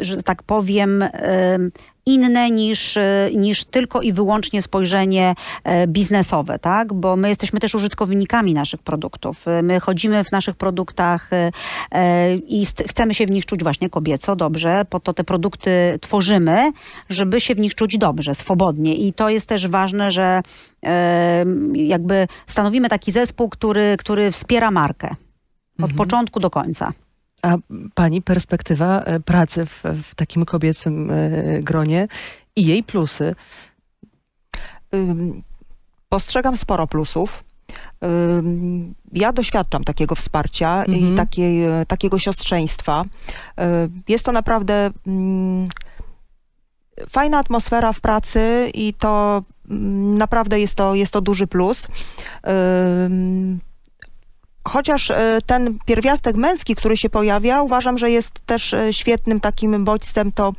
że 0.00 0.22
tak 0.22 0.42
powiem, 0.42 1.02
e, 1.02 1.58
inne 2.06 2.50
niż, 2.50 2.96
e, 2.96 3.30
niż 3.34 3.64
tylko 3.64 4.02
i 4.02 4.12
wyłącznie 4.12 4.62
spojrzenie 4.62 5.34
e, 5.64 5.86
biznesowe, 5.86 6.58
tak? 6.58 6.92
Bo 6.92 7.16
my 7.16 7.28
jesteśmy 7.28 7.60
też 7.60 7.74
użytkownikami 7.74 8.54
naszych 8.54 8.82
produktów. 8.82 9.48
E, 9.48 9.62
my 9.62 9.80
chodzimy 9.80 10.24
w 10.24 10.32
naszych 10.32 10.56
produktach 10.56 11.30
i 12.48 12.66
chcemy 12.88 13.14
się 13.14 13.26
w 13.26 13.30
nich 13.30 13.46
czuć 13.46 13.62
właśnie 13.62 13.90
kobieco, 13.90 14.36
dobrze, 14.36 14.84
po 14.90 15.00
to 15.00 15.12
te 15.12 15.24
produkty 15.24 15.98
tworzymy, 16.00 16.72
żeby 17.08 17.40
się 17.40 17.54
w 17.54 17.58
nich 17.58 17.74
czuć 17.74 17.98
dobrze, 17.98 18.34
swobodnie. 18.34 18.94
I 18.94 19.12
to 19.12 19.28
jest 19.28 19.48
też 19.48 19.68
ważne, 19.68 20.10
że 20.10 20.42
jakby 21.74 22.28
stanowimy 22.46 22.88
taki 22.88 23.12
zespół, 23.12 23.48
który, 23.48 23.96
który 23.98 24.30
wspiera 24.30 24.70
markę 24.70 25.06
od 25.78 25.90
mhm. 25.90 25.96
początku 25.96 26.40
do 26.40 26.50
końca. 26.50 26.92
A 27.42 27.56
pani 27.94 28.22
perspektywa 28.22 29.00
e, 29.00 29.20
pracy 29.20 29.66
w, 29.66 29.82
w 30.02 30.14
takim 30.14 30.44
kobiecym 30.44 31.10
e, 31.10 31.14
gronie 31.60 32.08
i 32.56 32.66
jej 32.66 32.82
plusy? 32.82 33.34
Postrzegam 36.08 36.56
sporo 36.56 36.86
plusów. 36.86 37.44
Ja 39.12 39.32
doświadczam 39.32 39.84
takiego 39.84 40.14
wsparcia 40.14 40.84
i 40.84 40.94
mhm. 40.94 41.16
takiej, 41.16 41.64
e, 41.64 41.86
takiego 41.86 42.18
siostrzeństwa. 42.18 43.04
Jest 44.08 44.24
to 44.24 44.32
naprawdę 44.32 44.90
fajna 47.08 47.38
atmosfera 47.38 47.92
w 47.92 48.00
pracy 48.00 48.70
i 48.74 48.94
to 48.94 49.42
mm, 49.70 50.18
naprawdę 50.18 50.60
jest 50.60 50.74
to, 50.74 50.94
jest 50.94 51.12
to 51.12 51.20
duży 51.20 51.46
plus. 51.46 51.88
Chociaż 54.64 55.10
e, 55.10 55.38
ten 55.46 55.78
pierwiastek 55.86 56.36
męski, 56.36 56.74
który 56.74 56.96
się 56.96 57.10
pojawia, 57.10 57.62
uważam, 57.62 57.98
że 57.98 58.10
jest 58.10 58.46
też 58.46 58.74
e, 58.74 58.92
świetnym 58.92 59.40
takim 59.40 59.84
bodźcem, 59.84 60.32
to, 60.32 60.52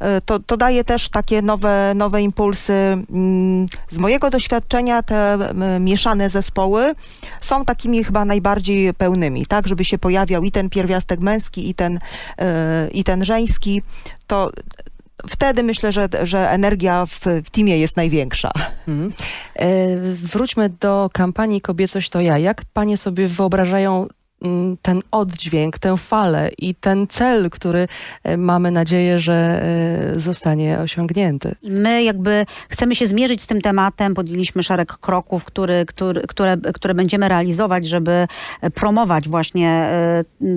e, 0.00 0.20
to, 0.20 0.38
to 0.38 0.56
daje 0.56 0.84
też 0.84 1.08
takie 1.08 1.42
nowe, 1.42 1.92
nowe 1.94 2.22
impulsy. 2.22 2.72
Mm, 2.72 3.66
Z 3.90 3.98
mojego 3.98 4.30
doświadczenia 4.30 5.02
te 5.02 5.38
mieszane 5.80 6.30
zespoły 6.30 6.94
są 7.40 7.64
takimi 7.64 8.04
chyba 8.04 8.24
najbardziej 8.24 8.94
pełnymi, 8.94 9.46
tak, 9.46 9.68
żeby 9.68 9.84
się 9.84 9.98
pojawiał 9.98 10.42
i 10.42 10.50
ten 10.50 10.70
pierwiastek 10.70 11.20
męski, 11.20 11.70
i 11.70 11.74
ten, 11.74 11.98
i 12.92 13.04
ten 13.04 13.24
żeński, 13.24 13.82
to 14.26 14.50
wtedy 15.28 15.62
myślę, 15.62 15.92
że, 15.92 16.08
że 16.22 16.50
energia 16.50 17.06
w, 17.06 17.20
w 17.44 17.50
teamie 17.50 17.78
jest 17.78 17.96
największa. 17.96 18.50
Mhm. 18.88 19.12
E, 19.54 19.66
Wróćmy 20.12 20.68
do 20.68 21.10
kampanii 21.12 21.60
Kobiecość 21.60 22.10
to 22.10 22.20
ja. 22.20 22.38
Jak 22.38 22.62
panie 22.72 22.96
sobie 22.96 23.28
wyobrażają 23.28 23.96
mm, 23.96 24.08
ten 24.82 25.00
oddźwięk, 25.10 25.78
tę 25.78 25.96
falę 25.96 26.50
i 26.58 26.74
ten 26.74 27.06
cel, 27.06 27.50
który 27.50 27.88
e, 28.24 28.36
mamy 28.36 28.70
nadzieję, 28.70 29.18
że 29.18 29.62
e, 30.14 30.20
zostanie 30.20 30.78
osiągnięty? 30.78 31.54
My 31.62 32.02
jakby 32.02 32.46
chcemy 32.68 32.94
się 32.94 33.06
zmierzyć 33.06 33.42
z 33.42 33.46
tym 33.46 33.60
tematem, 33.60 34.14
podjęliśmy 34.14 34.62
szereg 34.62 34.98
kroków, 34.98 35.44
który, 35.44 35.86
który, 35.86 36.22
które, 36.22 36.56
które 36.56 36.94
będziemy 36.94 37.28
realizować, 37.28 37.86
żeby 37.86 38.26
e, 38.60 38.70
promować 38.70 39.28
właśnie 39.28 39.88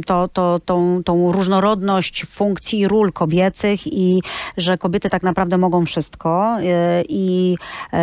to, 0.06 0.28
to, 0.28 0.60
tą, 0.66 1.04
tą 1.04 1.32
różnorodność 1.32 2.26
funkcji 2.26 2.80
i 2.80 2.88
ról 2.88 3.12
kobiecych 3.12 3.88
i 3.88 4.22
że 4.58 4.78
kobiety 4.78 5.10
tak 5.10 5.24
naprawdę 5.24 5.58
mogą 5.58 5.86
wszystko 5.86 6.58
i 7.10 7.56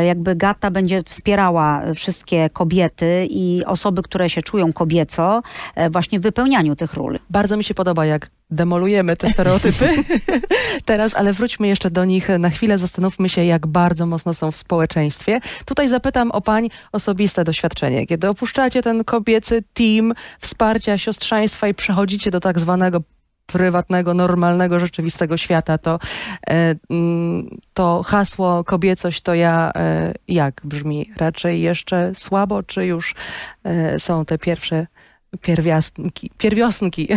jakby 0.07 0.37
Gata 0.37 0.71
będzie 0.71 1.03
wspierała 1.03 1.83
wszystkie 1.95 2.51
kobiety 2.51 3.27
i 3.31 3.65
osoby, 3.67 4.03
które 4.03 4.31
się 4.31 4.43
czują 4.43 4.73
kobieco 4.73 5.43
właśnie 5.91 6.21
w 6.21 6.23
wypełnianiu 6.23 6.77
tych 6.77 6.95
ról. 6.95 7.19
Bardzo 7.31 7.57
mi 7.57 7.65
się 7.65 7.75
podoba, 7.75 8.07
jak 8.07 8.31
demolujemy 8.51 9.17
te 9.17 9.29
stereotypy 9.29 9.89
teraz, 10.85 11.15
ale 11.15 11.33
wróćmy 11.33 11.69
jeszcze 11.69 11.91
do 11.91 12.05
nich 12.05 12.29
na 12.39 12.51
chwilę. 12.51 12.79
Zastanówmy 12.79 13.29
się, 13.29 13.45
jak 13.45 13.67
bardzo 13.67 14.07
mocno 14.07 14.35
są 14.35 14.51
w 14.51 14.57
społeczeństwie. 14.57 15.41
Tutaj 15.65 15.89
zapytam 15.89 16.31
o 16.31 16.41
pań 16.41 16.69
osobiste 16.93 17.45
doświadczenie. 17.45 18.07
Kiedy 18.07 18.29
opuszczacie 18.29 18.83
ten 18.83 19.05
kobiecy 19.05 19.63
team 19.75 20.15
wsparcia, 20.41 20.99
siostrzeństwa 20.99 21.69
i 21.69 21.75
przechodzicie 21.75 22.31
do 22.31 22.41
tak 22.41 22.59
zwanego 22.59 23.01
prywatnego, 23.47 24.15
normalnego, 24.15 24.79
rzeczywistego 24.79 25.37
świata, 25.37 25.79
to, 25.79 25.99
e, 26.51 26.75
mm, 26.91 27.59
to 27.75 28.03
hasło 28.03 28.65
kobiecość 28.65 29.21
to 29.21 29.35
ja 29.35 29.73
e, 29.77 30.15
jak 30.29 30.61
brzmi? 30.65 31.11
Raczej 31.17 31.63
jeszcze 31.63 32.15
słabo, 32.15 32.63
czy 32.63 32.87
już 32.87 33.15
e, 33.65 34.01
są 34.01 34.25
te 34.25 34.39
pierwsze 34.39 34.87
pierwiastnki, 35.43 36.31
pierwiosnki? 36.39 37.09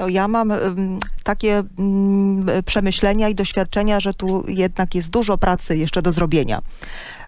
No, 0.00 0.08
ja 0.18 0.28
mam 0.28 0.50
ym, 0.50 0.98
takie 1.24 1.62
ym, 1.78 2.46
przemyślenia 2.66 3.28
i 3.28 3.34
doświadczenia, 3.34 4.00
że 4.00 4.14
tu 4.14 4.44
jednak 4.48 4.94
jest 4.94 5.10
dużo 5.10 5.38
pracy 5.38 5.76
jeszcze 5.76 6.02
do 6.02 6.12
zrobienia. 6.12 6.62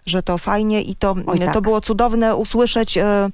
Że 0.05 0.23
to 0.23 0.37
fajnie 0.37 0.81
i 0.81 0.95
to, 0.95 1.15
Oj, 1.25 1.39
tak. 1.39 1.53
to 1.53 1.61
było 1.61 1.81
cudowne 1.81 2.35
usłyszeć 2.35 2.97
e, 2.97 3.29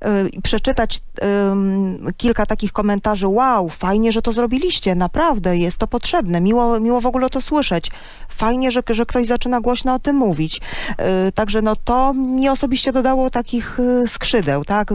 e, 0.00 0.28
i 0.28 0.42
przeczytać 0.42 1.00
em, 1.20 2.06
kilka 2.16 2.46
takich 2.46 2.72
komentarzy. 2.72 3.28
Wow, 3.28 3.68
fajnie, 3.68 4.12
że 4.12 4.22
to 4.22 4.32
zrobiliście, 4.32 4.94
naprawdę 4.94 5.56
jest 5.56 5.78
to 5.78 5.86
potrzebne. 5.86 6.40
Miło, 6.40 6.80
miło 6.80 7.00
w 7.00 7.06
ogóle 7.06 7.30
to 7.30 7.40
słyszeć. 7.40 7.90
Fajnie, 8.28 8.72
że, 8.72 8.82
że 8.90 9.06
ktoś 9.06 9.26
zaczyna 9.26 9.60
głośno 9.60 9.94
o 9.94 9.98
tym 9.98 10.16
mówić. 10.16 10.60
E, 10.98 11.32
Także 11.32 11.62
no 11.62 11.76
to 11.76 12.14
mi 12.14 12.48
osobiście 12.48 12.92
dodało 12.92 13.30
takich 13.30 13.80
e, 13.80 14.08
skrzydeł, 14.08 14.64
tak? 14.64 14.92
E, 14.92 14.94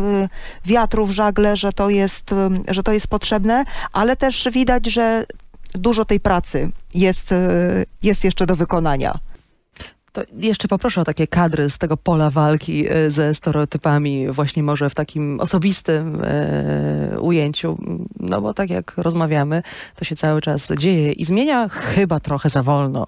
Wiatru 0.65 1.05
w 1.05 1.11
żagle, 1.11 1.57
że 1.57 1.73
to 1.73 1.89
jest, 1.89 2.35
że 2.67 2.83
to 2.83 2.91
jest 2.91 3.07
potrzebne, 3.07 3.63
ale 3.93 4.15
też 4.15 4.47
widać, 4.51 4.85
że 4.85 5.25
dużo 5.73 6.05
tej 6.05 6.19
pracy 6.19 6.71
jest, 6.93 7.31
e, 7.31 7.37
jest 8.03 8.23
jeszcze 8.23 8.45
do 8.45 8.55
wykonania. 8.55 9.19
To 10.11 10.21
jeszcze 10.33 10.67
poproszę 10.67 11.01
o 11.01 11.03
takie 11.03 11.27
kadry 11.27 11.69
z 11.69 11.77
tego 11.77 11.97
pola 11.97 12.29
walki 12.29 12.85
e, 12.89 13.11
ze 13.11 13.33
stereotypami, 13.33 14.31
właśnie 14.31 14.63
może 14.63 14.89
w 14.89 14.95
takim 14.95 15.39
osobistym 15.39 16.21
e, 16.23 17.19
ujęciu. 17.19 17.77
No 18.19 18.41
bo 18.41 18.53
tak 18.53 18.69
jak 18.69 18.93
rozmawiamy, 18.97 19.63
to 19.95 20.05
się 20.05 20.15
cały 20.15 20.41
czas 20.41 20.71
dzieje 20.77 21.11
i 21.11 21.25
zmienia 21.25 21.69
chyba 21.69 22.19
trochę 22.19 22.49
za 22.49 22.63
wolno. 22.63 23.07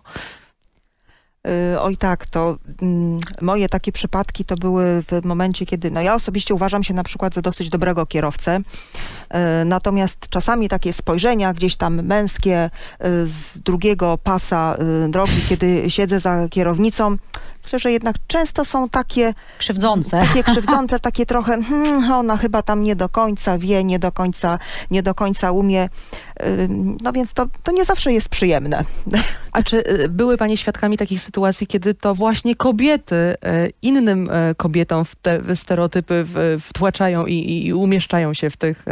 Y, 1.48 1.80
Oj 1.80 1.98
tak, 1.98 2.26
to 2.26 2.58
mm, 2.82 3.20
moje 3.42 3.70
takie 3.70 3.92
przypadki 3.92 4.46
to 4.46 4.56
były 4.56 5.04
w 5.12 5.26
momencie, 5.26 5.66
kiedy, 5.66 5.92
no 5.92 6.02
ja 6.02 6.16
osobiście 6.16 6.54
uważam 6.54 6.84
się 6.84 6.94
na 6.94 7.04
przykład 7.04 7.34
za 7.34 7.42
dosyć 7.42 7.70
dobrego 7.70 8.06
kierowcę, 8.06 8.58
y, 8.60 9.66
natomiast 9.66 10.30
czasami 10.30 10.70
takie 10.70 10.94
spojrzenia 10.94 11.54
gdzieś 11.54 11.76
tam 11.76 12.02
męskie 12.02 12.70
y, 13.06 13.28
z 13.28 13.60
drugiego 13.60 14.18
pasa 14.18 14.76
drogi, 15.10 15.42
kiedy 15.50 15.90
siedzę 15.90 16.20
za 16.20 16.50
kierownicą, 16.50 17.18
myślę, 17.64 17.80
że 17.80 17.92
jednak 17.92 18.16
często 18.28 18.66
są 18.66 18.90
takie 18.90 19.34
Krzywdzące. 19.58 20.20
takie 20.20 20.44
krzywdzące, 20.44 21.00
takie 21.00 21.26
trochę, 21.26 21.64
hmm, 21.64 22.12
ona 22.12 22.38
chyba 22.38 22.62
tam 22.62 22.84
nie 22.84 22.96
do 22.96 23.10
końca 23.10 23.58
wie, 23.58 23.84
nie 23.84 24.00
do 24.00 24.12
końca, 24.12 24.60
nie 24.92 25.04
do 25.04 25.16
końca 25.16 25.52
umie. 25.52 25.90
No 27.04 27.12
więc 27.12 27.34
to, 27.34 27.48
to 27.64 27.72
nie 27.72 27.86
zawsze 27.86 28.14
jest 28.14 28.30
przyjemne. 28.30 28.84
A 29.52 29.64
czy 29.64 29.86
e, 29.86 30.10
były 30.10 30.38
Panie 30.38 30.58
świadkami 30.58 30.98
takich 30.98 31.22
sytuacji, 31.22 31.68
kiedy 31.68 31.94
to 31.94 32.16
właśnie 32.16 32.56
kobiety 32.56 33.16
e, 33.16 33.36
innym 33.82 34.30
e, 34.32 34.56
kobietom 34.56 35.06
w 35.06 35.16
te 35.16 35.56
stereotypy 35.56 36.24
w- 36.24 36.58
wtłaczają 36.62 37.26
i, 37.26 37.66
i 37.66 37.74
umieszczają 37.74 38.34
się 38.34 38.50
w 38.50 38.58
tych 38.58 38.86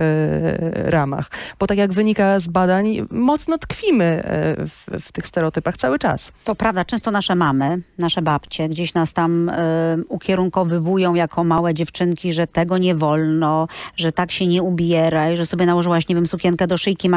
ramach? 0.74 1.30
Bo 1.60 1.68
tak 1.68 1.78
jak 1.78 1.94
wynika 1.94 2.40
z 2.40 2.48
badań, 2.48 3.08
mocno 3.12 3.58
tkwimy 3.58 4.24
w, 4.58 4.86
w 5.02 5.12
tych 5.12 5.28
stereotypach 5.28 5.78
cały 5.78 6.00
czas. 6.00 6.32
To 6.44 6.56
prawda, 6.56 6.86
często 6.86 7.12
nasze 7.12 7.36
mamy, 7.36 7.82
nasze 7.98 8.22
babcie 8.22 8.70
gdzieś 8.70 8.94
nas 8.94 9.14
tam 9.14 9.50
y, 9.50 9.54
ukierunkowywują 10.10 11.16
jako 11.16 11.44
małe 11.44 11.74
dziewczynki, 11.74 12.34
że 12.34 12.48
tego 12.48 12.78
nie 12.78 12.96
wolno, 12.96 13.68
że 13.96 14.12
tak 14.12 14.32
się 14.32 14.48
nie 14.48 14.64
ubieraj, 14.64 15.38
że 15.38 15.46
sobie 15.46 15.66
nałożyłaś, 15.66 16.08
nie 16.08 16.16
wiem, 16.16 16.28
sukienkę 16.28 16.68
do 16.68 16.78
szyjki 16.78 17.10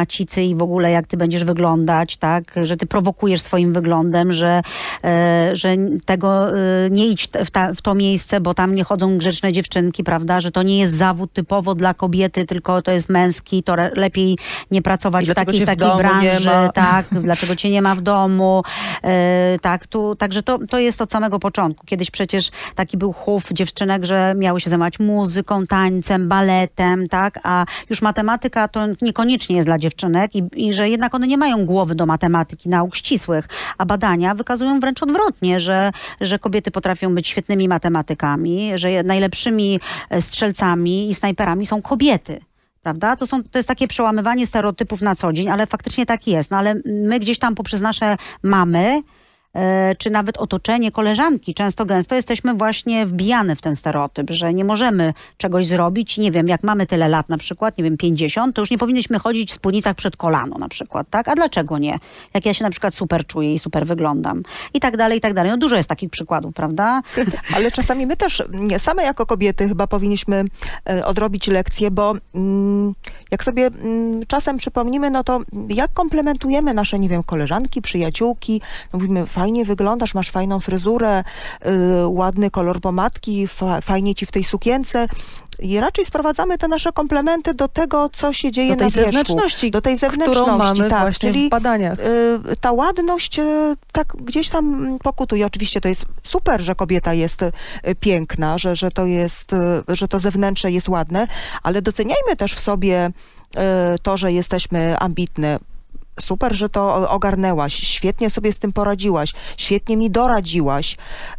i 0.44 0.54
w 0.54 0.62
ogóle 0.62 0.90
jak 0.90 1.06
ty 1.06 1.16
będziesz 1.16 1.44
wyglądać, 1.44 2.16
tak, 2.16 2.54
że 2.62 2.76
ty 2.76 2.86
prowokujesz 2.86 3.42
swoim 3.42 3.72
wyglądem, 3.72 4.32
że, 4.32 4.62
y, 5.04 5.56
że 5.56 5.76
tego 6.04 6.58
y, 6.58 6.90
nie 6.90 7.06
idź 7.06 7.28
w, 7.44 7.50
ta, 7.50 7.74
w 7.74 7.82
to 7.82 7.94
miejsce, 7.94 8.40
bo 8.40 8.54
tam 8.54 8.74
nie 8.74 8.84
chodzą 8.84 9.18
grzeczne 9.18 9.52
dziewczynki, 9.52 10.04
prawda, 10.04 10.40
że 10.40 10.50
to 10.50 10.62
nie 10.62 10.78
jest 10.78 10.94
zawód 10.94 11.32
typowo 11.32 11.74
dla 11.74 11.94
kobiety, 11.94 12.46
tylko 12.46 12.82
to 12.82 12.92
jest 12.92 13.08
męski, 13.08 13.62
to 13.62 13.76
lepiej 13.96 14.38
nie 14.70 14.82
pracować 14.82 15.24
I 15.24 15.30
w 15.30 15.34
takiej, 15.34 15.60
w 15.60 15.66
takiej 15.66 15.88
nie 15.88 15.96
branży, 15.96 16.50
tak, 16.74 17.06
dlaczego 17.22 17.56
cię 17.56 17.70
nie 17.70 17.82
ma 17.82 17.94
w 17.94 18.00
domu, 18.00 18.62
e, 19.02 19.58
tak, 19.62 19.86
tu, 19.86 20.16
także 20.16 20.42
to, 20.42 20.58
to 20.70 20.78
jest 20.78 21.02
od 21.02 21.12
samego 21.12 21.38
początku. 21.38 21.86
Kiedyś 21.86 22.10
przecież 22.10 22.50
taki 22.74 22.96
był 22.96 23.12
chów 23.12 23.48
dziewczynek, 23.52 24.04
że 24.04 24.34
miały 24.36 24.60
się 24.60 24.70
zajmować 24.70 24.98
muzyką, 24.98 25.66
tańcem, 25.66 26.28
baletem, 26.28 27.08
tak, 27.08 27.40
a 27.42 27.64
już 27.90 28.02
matematyka 28.02 28.68
to 28.68 28.80
niekoniecznie 29.02 29.56
jest 29.56 29.68
dla 29.68 29.78
dziewczynek 29.78 30.01
i, 30.34 30.44
i 30.56 30.72
że 30.72 30.88
jednak 30.88 31.14
one 31.14 31.26
nie 31.26 31.38
mają 31.38 31.66
głowy 31.66 31.94
do 31.94 32.06
matematyki, 32.06 32.68
nauk 32.68 32.96
ścisłych, 32.96 33.48
a 33.78 33.86
badania 33.86 34.34
wykazują 34.34 34.80
wręcz 34.80 35.02
odwrotnie, 35.02 35.60
że, 35.60 35.92
że 36.20 36.38
kobiety 36.38 36.70
potrafią 36.70 37.14
być 37.14 37.28
świetnymi 37.28 37.68
matematykami, 37.68 38.72
że 38.74 39.02
najlepszymi 39.02 39.80
e, 40.10 40.20
strzelcami 40.20 41.10
i 41.10 41.14
snajperami 41.14 41.66
są 41.66 41.82
kobiety. 41.82 42.40
Prawda? 42.82 43.16
To, 43.16 43.26
są, 43.26 43.42
to 43.44 43.58
jest 43.58 43.68
takie 43.68 43.88
przełamywanie 43.88 44.46
stereotypów 44.46 45.00
na 45.00 45.14
co 45.14 45.32
dzień, 45.32 45.48
ale 45.48 45.66
faktycznie 45.66 46.06
tak 46.06 46.26
jest. 46.26 46.50
No, 46.50 46.56
ale 46.56 46.74
my 46.84 47.20
gdzieś 47.20 47.38
tam 47.38 47.54
poprzez 47.54 47.80
nasze 47.80 48.16
mamy, 48.42 49.02
czy 49.98 50.10
nawet 50.10 50.38
otoczenie, 50.38 50.92
koleżanki, 50.92 51.54
często 51.54 51.84
gęsto 51.84 52.14
jesteśmy 52.14 52.54
właśnie 52.54 53.06
wbijane 53.06 53.56
w 53.56 53.60
ten 53.60 53.76
stereotyp, 53.76 54.30
że 54.30 54.54
nie 54.54 54.64
możemy 54.64 55.14
czegoś 55.36 55.66
zrobić. 55.66 56.18
Nie 56.18 56.30
wiem, 56.30 56.48
jak 56.48 56.62
mamy 56.62 56.86
tyle 56.86 57.08
lat 57.08 57.28
na 57.28 57.38
przykład, 57.38 57.78
nie 57.78 57.84
wiem, 57.84 57.96
50, 57.96 58.56
to 58.56 58.62
już 58.62 58.70
nie 58.70 58.78
powinniśmy 58.78 59.18
chodzić 59.18 59.50
w 59.50 59.54
spódnicach 59.54 59.96
przed 59.96 60.16
kolano 60.16 60.58
na 60.58 60.68
przykład, 60.68 61.06
tak? 61.10 61.28
A 61.28 61.34
dlaczego 61.34 61.78
nie? 61.78 61.98
Jak 62.34 62.46
ja 62.46 62.54
się 62.54 62.64
na 62.64 62.70
przykład 62.70 62.94
super 62.94 63.26
czuję 63.26 63.54
i 63.54 63.58
super 63.58 63.86
wyglądam. 63.86 64.42
I 64.74 64.80
tak 64.80 64.96
dalej, 64.96 65.18
i 65.18 65.20
tak 65.20 65.34
dalej. 65.34 65.52
No 65.52 65.58
dużo 65.58 65.76
jest 65.76 65.88
takich 65.88 66.10
przykładów, 66.10 66.54
prawda? 66.54 67.02
Ale 67.56 67.70
czasami 67.70 68.06
my 68.06 68.16
też, 68.16 68.40
mm, 68.40 68.80
same 68.80 69.02
jako 69.02 69.26
kobiety, 69.26 69.68
chyba 69.68 69.86
powinniśmy 69.86 70.44
e, 70.88 71.06
odrobić 71.06 71.46
lekcję, 71.46 71.90
bo 71.90 72.14
mm, 72.34 72.92
jak 73.30 73.44
sobie 73.44 73.66
mm, 73.66 74.26
czasem 74.26 74.56
przypomnimy, 74.56 75.10
no 75.10 75.24
to 75.24 75.40
jak 75.68 75.92
komplementujemy 75.92 76.74
nasze, 76.74 76.98
nie 76.98 77.08
wiem, 77.08 77.22
koleżanki, 77.22 77.82
przyjaciółki, 77.82 78.60
no 78.92 78.98
mówimy, 78.98 79.26
fajnie 79.42 79.64
wyglądasz, 79.64 80.14
masz 80.14 80.30
fajną 80.30 80.60
fryzurę, 80.60 81.24
y, 81.66 82.06
ładny 82.06 82.50
kolor 82.50 82.80
pomadki, 82.80 83.46
fa, 83.48 83.80
fajnie 83.80 84.14
ci 84.14 84.26
w 84.26 84.32
tej 84.32 84.44
sukience. 84.44 85.06
I 85.58 85.80
raczej 85.80 86.04
sprowadzamy 86.04 86.58
te 86.58 86.68
nasze 86.68 86.92
komplementy 86.92 87.54
do 87.54 87.68
tego, 87.68 88.08
co 88.12 88.32
się 88.32 88.52
dzieje 88.52 88.70
Do 88.70 88.76
tej 88.76 88.86
na 88.86 88.90
wierzchu. 88.90 89.12
zewnętrzności, 89.12 89.70
do 89.70 89.80
tej 89.82 89.96
zewnętrzności, 89.96 90.42
którą 90.42 90.58
mamy 90.58 90.90
tak, 90.90 91.00
właśnie 91.00 91.32
czyli 91.32 91.46
w 91.46 91.50
badaniach. 91.50 91.98
y, 91.98 92.56
ta 92.60 92.72
ładność 92.72 93.38
y, 93.38 93.76
tak 93.92 94.16
gdzieś 94.16 94.48
tam 94.48 94.98
pokutuje. 95.02 95.46
Oczywiście 95.46 95.80
to 95.80 95.88
jest 95.88 96.06
super, 96.22 96.60
że 96.60 96.74
kobieta 96.74 97.14
jest 97.14 97.42
y, 97.42 97.52
piękna, 98.00 98.58
że, 98.58 98.76
że 98.76 98.90
to 98.90 99.06
jest, 99.06 99.52
y, 99.52 99.56
że 99.96 100.08
to 100.08 100.18
zewnętrzne 100.18 100.70
jest 100.70 100.88
ładne, 100.88 101.26
ale 101.62 101.82
doceniajmy 101.82 102.36
też 102.36 102.54
w 102.54 102.60
sobie 102.60 103.06
y, 103.06 103.98
to, 104.02 104.16
że 104.16 104.32
jesteśmy 104.32 104.98
ambitne. 104.98 105.58
Super, 106.20 106.54
że 106.54 106.68
to 106.68 107.10
ogarnęłaś, 107.10 107.74
świetnie 107.74 108.30
sobie 108.30 108.52
z 108.52 108.58
tym 108.58 108.72
poradziłaś, 108.72 109.32
świetnie 109.56 109.96
mi 109.96 110.10
doradziłaś. 110.10 110.96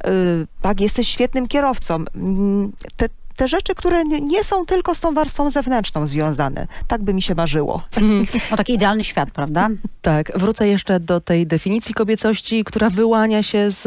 Y, 0.07 0.47
Tak, 0.61 0.81
jesteś 0.81 1.07
świetnym 1.07 1.47
kierowcą. 1.47 1.95
Mm, 2.15 2.71
Te, 2.97 3.09
te 3.35 3.47
rzeczy, 3.47 3.75
które 3.75 4.05
nie 4.05 4.43
są 4.43 4.65
tylko 4.65 4.95
z 4.95 4.99
tą 4.99 5.13
warstwą 5.13 5.49
zewnętrzną 5.51 6.07
związane. 6.07 6.67
Tak 6.87 7.03
by 7.03 7.13
mi 7.13 7.21
się 7.21 7.35
marzyło. 7.35 7.81
No 8.51 8.57
taki 8.57 8.73
idealny 8.73 9.03
świat, 9.03 9.31
prawda? 9.31 9.69
Tak, 10.01 10.31
wrócę 10.35 10.67
jeszcze 10.67 10.99
do 10.99 11.19
tej 11.21 11.47
definicji 11.47 11.93
kobiecości, 11.93 12.63
która 12.63 12.89
wyłania 12.89 13.43
się 13.43 13.71
z, 13.71 13.81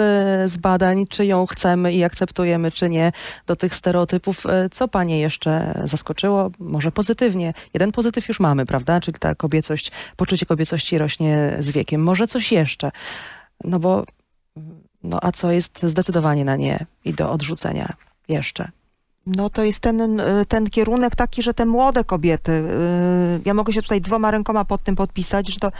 z 0.50 0.56
badań, 0.56 1.06
czy 1.06 1.26
ją 1.26 1.46
chcemy 1.46 1.92
i 1.92 2.04
akceptujemy, 2.04 2.72
czy 2.72 2.88
nie, 2.88 3.12
do 3.46 3.56
tych 3.56 3.74
stereotypów. 3.74 4.46
E, 4.46 4.68
Co 4.70 4.88
panie 4.88 5.20
jeszcze 5.20 5.82
zaskoczyło? 5.84 6.50
Może 6.58 6.92
pozytywnie. 6.92 7.54
Jeden 7.74 7.92
pozytyw 7.92 8.28
już 8.28 8.40
mamy, 8.40 8.66
prawda? 8.66 9.00
Czyli 9.00 9.18
ta 9.18 9.34
kobiecość, 9.34 9.92
poczucie 10.16 10.46
kobiecości 10.46 10.98
rośnie 10.98 11.56
z 11.58 11.70
wiekiem. 11.70 12.02
Może 12.02 12.26
coś 12.26 12.52
jeszcze? 12.52 12.90
No 13.64 13.78
bo, 13.78 14.04
no 15.02 15.18
a 15.22 15.32
co 15.32 15.50
jest 15.50 15.82
zdecydowanie 15.82 16.44
na 16.44 16.56
nie 16.56 16.86
i 17.04 17.14
do 17.14 17.30
odrzucenia 17.30 17.92
jeszcze? 18.28 18.70
No 19.26 19.50
to 19.50 19.64
jest 19.64 19.80
ten, 19.80 20.20
y, 20.20 20.46
ten 20.48 20.70
kierunek 20.70 21.16
taki, 21.16 21.42
że 21.42 21.54
te 21.54 21.66
młode 21.66 22.04
kobiety, 22.04 22.52
y, 22.52 23.40
ja 23.44 23.54
mogę 23.54 23.72
się 23.72 23.82
tutaj 23.82 24.00
dwoma 24.00 24.30
rękoma 24.30 24.64
pod 24.64 24.82
tym 24.82 24.96
podpisać, 24.96 25.48
że 25.48 25.60
to, 25.60 25.68
y, 25.68 25.70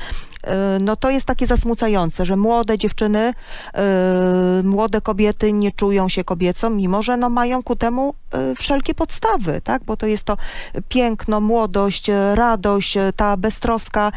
no 0.80 0.96
to 0.96 1.10
jest 1.10 1.26
takie 1.26 1.46
zasmucające, 1.46 2.24
że 2.24 2.36
młode 2.36 2.78
dziewczyny, 2.78 3.34
młode 4.64 5.00
kobiety 5.00 5.52
nie 5.52 5.72
czują 5.72 6.08
się 6.08 6.24
kobiecą, 6.24 6.70
mimo 6.70 7.02
że 7.02 7.16
no 7.16 7.30
mają 7.30 7.62
ku 7.62 7.76
temu 7.76 8.14
wszelkie 8.58 8.94
podstawy, 8.94 9.60
tak? 9.64 9.84
Bo 9.84 9.96
to 9.96 10.06
jest 10.06 10.24
to 10.24 10.36
piękno, 10.88 11.40
młodość, 11.40 12.10
radość, 12.34 12.98
ta 13.16 13.36
beztroska, 13.36 14.12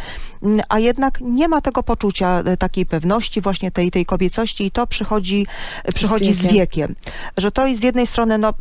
a 0.69 0.79
jednak 0.79 1.21
nie 1.21 1.47
ma 1.47 1.61
tego 1.61 1.83
poczucia 1.83 2.43
y, 2.53 2.57
takiej 2.57 2.85
pewności, 2.85 3.41
właśnie 3.41 3.71
tej, 3.71 3.91
tej 3.91 4.05
kobiecości 4.05 4.65
i 4.65 4.71
to 4.71 4.87
przychodzi, 4.87 5.47
przychodzi 5.95 6.33
z 6.33 6.41
wiekiem. 6.41 6.53
wiekiem. 6.53 6.95
Że 7.37 7.51
to 7.51 7.67
jest 7.67 7.81
z 7.81 7.83
jednej 7.83 8.07
strony, 8.07 8.37
no 8.37 8.53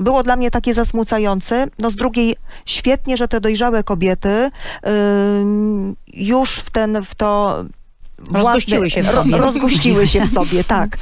było 0.00 0.22
dla 0.22 0.36
mnie 0.36 0.50
takie 0.50 0.74
zasmucające, 0.74 1.66
no 1.78 1.90
z 1.90 1.96
drugiej 1.96 2.36
świetnie, 2.66 3.16
że 3.16 3.28
te 3.28 3.40
dojrzałe 3.40 3.84
kobiety 3.84 4.50
ym, 4.86 5.96
już 6.14 6.56
w 6.56 6.70
ten, 6.70 7.02
w 7.04 7.14
to 7.14 7.64
Rozgościły 8.32 8.90
się 8.90 9.02
w 9.02 9.06
sobie. 9.06 9.38
rozgościły 9.38 10.06
się 10.06 10.20
w 10.20 10.28
sobie, 10.28 10.64
tak. 10.78 10.98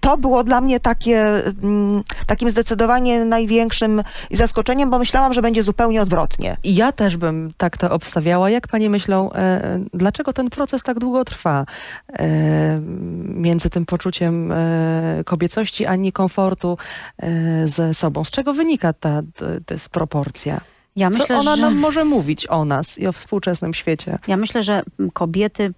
To 0.00 0.18
było 0.18 0.44
dla 0.44 0.60
mnie 0.60 0.80
takie, 0.80 1.20
mm, 1.62 2.02
takim 2.26 2.50
zdecydowanie 2.50 3.24
największym 3.24 4.02
zaskoczeniem, 4.30 4.90
bo 4.90 4.98
myślałam, 4.98 5.34
że 5.34 5.42
będzie 5.42 5.62
zupełnie 5.62 6.02
odwrotnie. 6.02 6.56
Ja 6.64 6.92
też 6.92 7.16
bym 7.16 7.52
tak 7.56 7.76
to 7.76 7.90
obstawiała. 7.90 8.50
Jak 8.50 8.68
panie 8.68 8.90
myślą, 8.90 9.32
e, 9.32 9.80
dlaczego 9.94 10.32
ten 10.32 10.50
proces 10.50 10.82
tak 10.82 10.98
długo 10.98 11.24
trwa 11.24 11.64
e, 12.12 12.80
między 13.24 13.70
tym 13.70 13.86
poczuciem 13.86 14.52
e, 14.52 15.22
kobiecości, 15.24 15.86
a 15.86 15.96
niekomfortu 15.96 16.78
e, 17.18 17.68
ze 17.68 17.94
sobą? 17.94 18.24
Z 18.24 18.30
czego 18.30 18.54
wynika 18.54 18.92
ta 18.92 19.22
dysproporcja? 19.66 20.60
Ja 20.96 21.10
Co 21.10 21.18
myślę, 21.18 21.38
ona 21.38 21.56
że... 21.56 21.62
nam 21.62 21.76
może 21.76 22.04
mówić 22.04 22.46
o 22.46 22.64
nas 22.64 22.98
i 22.98 23.06
o 23.06 23.12
współczesnym 23.12 23.74
świecie? 23.74 24.18
Ja 24.28 24.36
myślę, 24.36 24.62
że 24.62 24.82
kobiety 25.12 25.72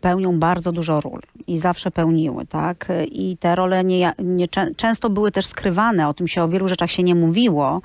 pełnią 0.00 0.38
bardzo 0.38 0.72
dużo 0.72 1.00
ról 1.00 1.20
i 1.46 1.58
zawsze 1.58 1.90
pełniły, 1.90 2.46
tak? 2.46 2.88
I 3.12 3.36
te 3.36 3.54
role 3.54 3.84
nie, 3.84 4.12
nie, 4.18 4.48
czę- 4.48 4.74
często 4.76 5.10
były 5.10 5.32
też 5.32 5.46
skrywane, 5.46 6.08
o 6.08 6.14
tym 6.14 6.28
się 6.28 6.42
o 6.42 6.48
wielu 6.48 6.68
rzeczach 6.68 6.90
się 6.90 7.02
nie 7.02 7.14
mówiło. 7.14 7.80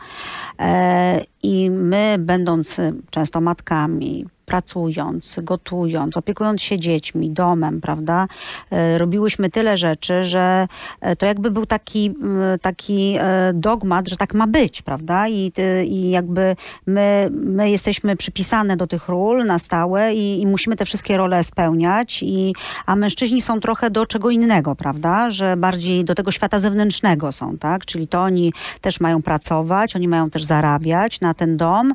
E, 0.59 1.21
I 1.43 1.69
my, 1.69 2.15
będąc 2.19 2.77
często 3.09 3.41
matkami, 3.41 4.25
pracując, 4.51 5.39
gotując, 5.43 6.17
opiekując 6.17 6.61
się 6.61 6.79
dziećmi, 6.79 7.29
domem, 7.29 7.81
prawda, 7.81 8.27
e, 8.71 8.97
robiłyśmy 8.97 9.49
tyle 9.49 9.77
rzeczy, 9.77 10.23
że 10.23 10.67
e, 11.01 11.15
to 11.15 11.25
jakby 11.25 11.51
był 11.51 11.65
taki, 11.65 12.13
taki 12.61 13.15
e, 13.19 13.51
dogmat, 13.53 14.09
że 14.09 14.17
tak 14.17 14.33
ma 14.33 14.47
być, 14.47 14.81
prawda? 14.81 15.27
I, 15.27 15.51
i 15.85 16.09
jakby 16.09 16.55
my, 16.87 17.29
my 17.31 17.69
jesteśmy 17.69 18.15
przypisane 18.15 18.77
do 18.77 18.87
tych 18.87 19.07
ról 19.07 19.45
na 19.45 19.59
stałe 19.59 20.13
i, 20.13 20.41
i 20.41 20.47
musimy 20.47 20.75
te 20.75 20.85
wszystkie 20.85 21.17
role 21.17 21.43
spełniać, 21.43 22.23
i, 22.23 22.53
a 22.85 22.95
mężczyźni 22.95 23.41
są 23.41 23.59
trochę 23.59 23.89
do 23.89 24.05
czego 24.05 24.29
innego, 24.29 24.75
prawda? 24.75 25.29
Że 25.29 25.57
bardziej 25.57 26.05
do 26.05 26.15
tego 26.15 26.31
świata 26.31 26.59
zewnętrznego 26.59 27.31
są, 27.31 27.57
tak? 27.57 27.85
Czyli 27.85 28.07
to 28.07 28.21
oni 28.21 28.53
też 28.81 28.99
mają 28.99 29.21
pracować, 29.21 29.95
oni 29.95 30.07
mają 30.07 30.29
też 30.29 30.43
zarabiać 30.43 31.21
na 31.21 31.33
ten 31.33 31.57
dom, 31.57 31.93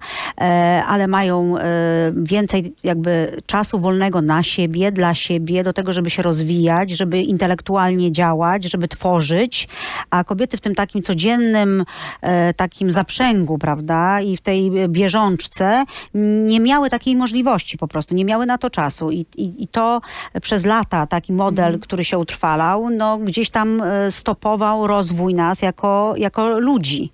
ale 0.86 1.06
mają 1.06 1.58
e, 1.58 2.12
więcej 2.46 2.74
jakby 2.84 3.36
czasu 3.46 3.78
wolnego 3.78 4.22
na 4.22 4.42
siebie, 4.42 4.92
dla 4.92 5.14
siebie, 5.14 5.64
do 5.64 5.72
tego, 5.72 5.92
żeby 5.92 6.10
się 6.10 6.22
rozwijać, 6.22 6.90
żeby 6.90 7.20
intelektualnie 7.20 8.12
działać, 8.12 8.64
żeby 8.64 8.88
tworzyć, 8.88 9.68
a 10.10 10.24
kobiety 10.24 10.56
w 10.56 10.60
tym 10.60 10.74
takim 10.74 11.02
codziennym 11.02 11.84
e, 12.20 12.54
takim 12.54 12.92
zaprzęgu, 12.92 13.58
prawda, 13.58 14.20
i 14.20 14.36
w 14.36 14.40
tej 14.40 14.70
bieżączce 14.88 15.84
nie 16.14 16.60
miały 16.60 16.90
takiej 16.90 17.16
możliwości 17.16 17.78
po 17.78 17.88
prostu, 17.88 18.14
nie 18.14 18.24
miały 18.24 18.46
na 18.46 18.58
to 18.58 18.70
czasu. 18.70 19.10
I, 19.10 19.26
i, 19.36 19.62
i 19.62 19.68
to 19.68 20.00
przez 20.42 20.64
lata 20.64 21.06
taki 21.06 21.32
model, 21.32 21.78
który 21.78 22.04
się 22.04 22.18
utrwalał, 22.18 22.90
no 22.90 23.18
gdzieś 23.18 23.50
tam 23.50 23.82
e, 23.82 24.10
stopował 24.10 24.86
rozwój 24.86 25.34
nas 25.34 25.62
jako, 25.62 26.14
jako 26.16 26.58
ludzi. 26.58 27.10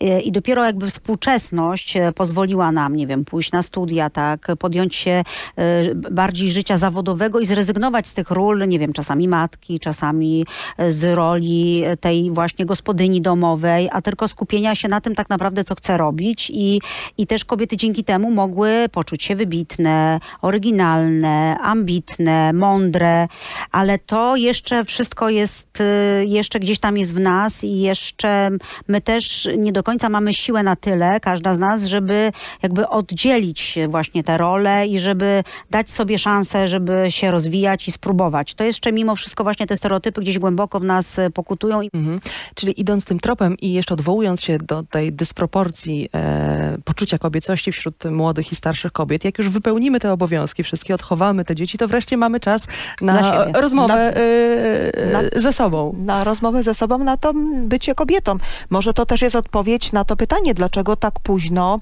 E, 0.00 0.20
I 0.20 0.32
dopiero 0.32 0.64
jakby 0.64 0.86
współczesność 0.86 1.94
pozwoliła 2.14 2.72
nam, 2.72 2.96
nie 2.96 3.06
wiem, 3.06 3.24
pójść 3.24 3.52
na 3.52 3.62
studia, 3.62 4.10
tak, 4.10 4.46
podjąć 4.74 4.96
się 4.96 5.10
e, 5.56 5.94
bardziej 5.94 6.52
życia 6.52 6.76
zawodowego 6.76 7.40
i 7.40 7.46
zrezygnować 7.46 8.08
z 8.08 8.14
tych 8.14 8.30
ról, 8.30 8.68
nie 8.68 8.78
wiem, 8.78 8.92
czasami 8.92 9.28
matki, 9.28 9.80
czasami 9.80 10.46
e, 10.78 10.92
z 10.92 11.14
roli 11.14 11.84
tej 12.00 12.30
właśnie 12.30 12.66
gospodyni 12.66 13.20
domowej, 13.22 13.88
a 13.92 14.02
tylko 14.02 14.28
skupienia 14.28 14.74
się 14.74 14.88
na 14.88 15.00
tym 15.00 15.14
tak 15.14 15.30
naprawdę, 15.30 15.64
co 15.64 15.74
chce 15.74 15.96
robić 15.96 16.50
i, 16.54 16.80
i 17.18 17.26
też 17.26 17.44
kobiety 17.44 17.76
dzięki 17.76 18.04
temu 18.04 18.30
mogły 18.30 18.86
poczuć 18.92 19.22
się 19.22 19.36
wybitne, 19.36 20.20
oryginalne, 20.42 21.58
ambitne, 21.58 22.52
mądre, 22.52 23.28
ale 23.72 23.98
to 23.98 24.36
jeszcze 24.36 24.84
wszystko 24.84 25.28
jest, 25.28 25.82
jeszcze 26.26 26.60
gdzieś 26.60 26.78
tam 26.78 26.98
jest 26.98 27.14
w 27.14 27.20
nas 27.20 27.64
i 27.64 27.80
jeszcze 27.80 28.50
my 28.88 29.00
też 29.00 29.48
nie 29.56 29.72
do 29.72 29.82
końca 29.82 30.08
mamy 30.08 30.34
siłę 30.34 30.62
na 30.62 30.76
tyle, 30.76 31.20
każda 31.20 31.54
z 31.54 31.58
nas, 31.58 31.84
żeby 31.84 32.32
jakby 32.62 32.88
oddzielić 32.88 33.78
właśnie 33.88 34.24
te 34.24 34.36
role 34.36 34.53
i 34.88 34.98
żeby 34.98 35.44
dać 35.70 35.90
sobie 35.90 36.18
szansę, 36.18 36.68
żeby 36.68 37.06
się 37.08 37.30
rozwijać 37.30 37.88
i 37.88 37.92
spróbować. 37.92 38.54
To 38.54 38.64
jeszcze 38.64 38.92
mimo 38.92 39.16
wszystko 39.16 39.44
właśnie 39.44 39.66
te 39.66 39.76
stereotypy 39.76 40.20
gdzieś 40.20 40.38
głęboko 40.38 40.80
w 40.80 40.84
nas 40.84 41.18
y, 41.18 41.30
pokutują 41.30 41.74
Mhm. 41.92 42.20
Czyli 42.54 42.80
idąc 42.80 43.04
tym 43.04 43.20
tropem 43.20 43.56
i 43.58 43.72
jeszcze 43.72 43.94
odwołując 43.94 44.42
się 44.42 44.58
do 44.58 44.82
tej 44.82 45.12
dysproporcji 45.12 46.08
e, 46.14 46.76
poczucia 46.84 47.18
kobiecości 47.18 47.72
wśród 47.72 48.04
młodych 48.04 48.52
i 48.52 48.56
starszych 48.56 48.92
kobiet, 48.92 49.24
jak 49.24 49.38
już 49.38 49.48
wypełnimy 49.48 50.00
te 50.00 50.12
obowiązki, 50.12 50.62
wszystkie 50.62 50.94
odchowamy 50.94 51.44
te 51.44 51.54
dzieci, 51.54 51.78
to 51.78 51.88
wreszcie 51.88 52.16
mamy 52.16 52.40
czas 52.40 52.66
na 53.00 53.44
rozmowę 53.44 54.16
e, 54.16 55.12
na- 55.12 55.40
ze 55.40 55.52
sobą. 55.52 55.94
na 55.98 56.24
rozmowę 56.24 56.62
ze 56.62 56.74
sobą, 56.74 56.98
na 56.98 57.16
to 57.16 57.32
bycie 57.66 57.94
kobietą. 57.94 58.36
Może 58.70 58.92
to 58.92 59.06
też 59.06 59.22
jest 59.22 59.36
odpowiedź 59.36 59.92
na 59.92 60.04
to 60.04 60.16
pytanie, 60.16 60.54
dlaczego 60.54 60.96
tak 60.96 61.20
późno 61.20 61.80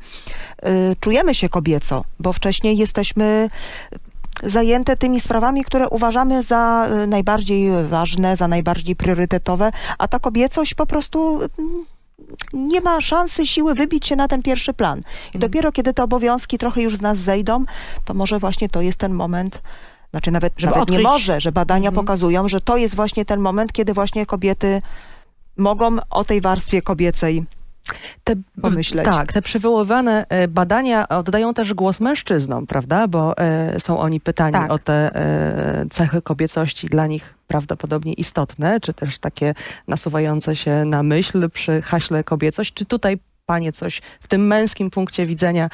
y, 0.67 0.97
czujemy 1.01 1.35
się 1.35 1.49
kobieco, 1.49 2.05
bo 2.21 2.33
wcześniej 2.33 2.62
jesteśmy 2.65 3.51
zajęte 4.43 4.97
tymi 4.97 5.21
sprawami, 5.21 5.65
które 5.65 5.89
uważamy 5.89 6.43
za 6.43 6.89
y, 7.03 7.07
najbardziej 7.07 7.71
ważne, 7.89 8.37
za 8.37 8.49
najbardziej 8.49 8.97
priorytetowe, 8.97 9.71
a 9.99 10.09
ta 10.09 10.19
kobiecość 10.19 10.75
po 10.75 10.87
prostu 10.87 11.41
mm, 11.59 11.85
nie 12.53 12.81
ma 12.81 13.01
szansy, 13.01 13.47
siły 13.47 13.75
wybić 13.75 14.07
się 14.07 14.17
na 14.17 14.29
ten 14.29 14.43
pierwszy 14.43 14.75
plan. 14.75 15.03
I 15.35 15.39
dopiero 15.39 15.73
kiedy 15.73 15.95
te 15.95 16.03
obowiązki 16.03 16.59
trochę 16.59 16.83
już 16.83 16.97
z 16.97 17.01
nas 17.01 17.19
zejdą, 17.19 17.65
to 18.05 18.15
może 18.15 18.39
właśnie 18.39 18.69
to 18.69 18.81
jest 18.81 18.99
ten 18.99 19.13
moment, 19.13 19.63
znaczy 20.11 20.31
nawet, 20.31 20.53
Żeby 20.57 20.75
nawet 20.75 20.91
nie 20.91 20.99
może, 20.99 21.41
że 21.41 21.53
badania 21.53 21.89
Mhm. 21.89 21.95
pokazują, 22.07 22.49
że 22.49 22.61
to 22.61 22.77
jest 22.77 22.97
właśnie 22.97 23.25
ten 23.25 23.41
moment, 23.41 23.73
kiedy 23.73 23.93
właśnie 23.95 24.27
kobiety 24.27 24.83
mogą 25.57 25.97
o 26.11 26.25
tej 26.25 26.41
warstwie 26.41 26.83
kobiecej 26.83 27.45
Te, 28.25 28.35
pomyśleć. 28.63 29.05
Tak, 29.05 29.33
te 29.33 29.43
przywoływane 29.43 30.27
e, 30.29 30.49
badania 30.49 31.09
oddają 31.09 31.55
też 31.55 31.75
głos 31.75 32.01
mężczyznom, 32.01 32.67
prawda? 32.67 33.09
Bo 33.09 33.39
e, 33.39 33.81
są 33.81 33.99
oni 33.99 34.21
pytani 34.21 34.53
Tak. 34.53 34.71
o 34.73 34.79
te 34.79 35.15
e, 35.15 35.87
cechy 35.91 36.23
kobiecości 36.23 36.87
dla 36.87 37.07
nich 37.07 37.35
prawdopodobnie 37.47 38.13
istotne, 38.13 38.81
czy 38.81 38.93
też 38.93 39.19
takie 39.19 39.55
nasuwające 39.89 40.57
się 40.57 40.85
na 40.85 41.03
myśl 41.03 41.51
przy 41.51 41.83
haśle 41.83 42.25
kobiecość. 42.25 42.75
Czy 42.75 42.85
tutaj 42.85 43.19
panie 43.47 43.73
coś 43.73 44.03
w 44.21 44.29
tym 44.29 44.47
męskim 44.47 44.91
punkcie 44.91 45.27
widzenia 45.27 45.71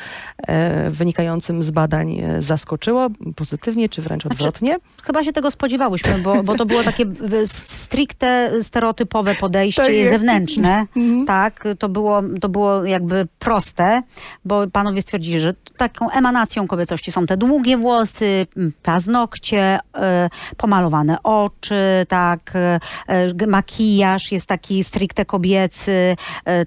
e, 0.47 0.91
wynikającym 0.91 1.63
z 1.63 1.71
badań 1.71 2.19
e, 2.19 2.43
zaskoczyło 2.43 3.09
pozytywnie, 3.37 3.89
czy 3.89 4.03
wręcz 4.03 4.27
odwrotnie? 4.27 4.77
Chyba 5.03 5.25
się 5.25 5.33
tego 5.33 5.51
spodziewałyśmy, 5.51 6.19
bo, 6.19 6.43
bo 6.43 6.57
to 6.57 6.67
było 6.67 6.83
takie 6.83 7.05
stricte 7.45 8.51
stereotypowe 8.63 9.35
podejście 9.35 9.93
jest. 9.93 10.13
zewnętrzne. 10.13 10.85
Mhm. 10.97 11.27
Tak, 11.27 11.69
to 11.79 11.89
było, 11.89 12.23
to 12.41 12.49
było 12.49 12.85
jakby 12.85 13.29
proste, 13.39 14.03
bo 14.45 14.67
panowie 14.67 15.03
stwierdzili, 15.03 15.41
że 15.41 15.55
taką 15.77 16.11
emanacją 16.11 16.67
kobiecości 16.67 17.13
są 17.13 17.27
te 17.27 17.37
długie 17.37 17.77
włosy, 17.77 18.47
paznokcie, 18.83 19.79
e, 19.97 20.31
pomalowane 20.57 21.23
oczy, 21.23 22.07
tak, 22.09 22.53
e, 22.55 23.47
makijaż 23.47 24.33
jest 24.33 24.47
taki 24.47 24.85
stricte 24.85 25.25
kobiecy, 25.25 26.17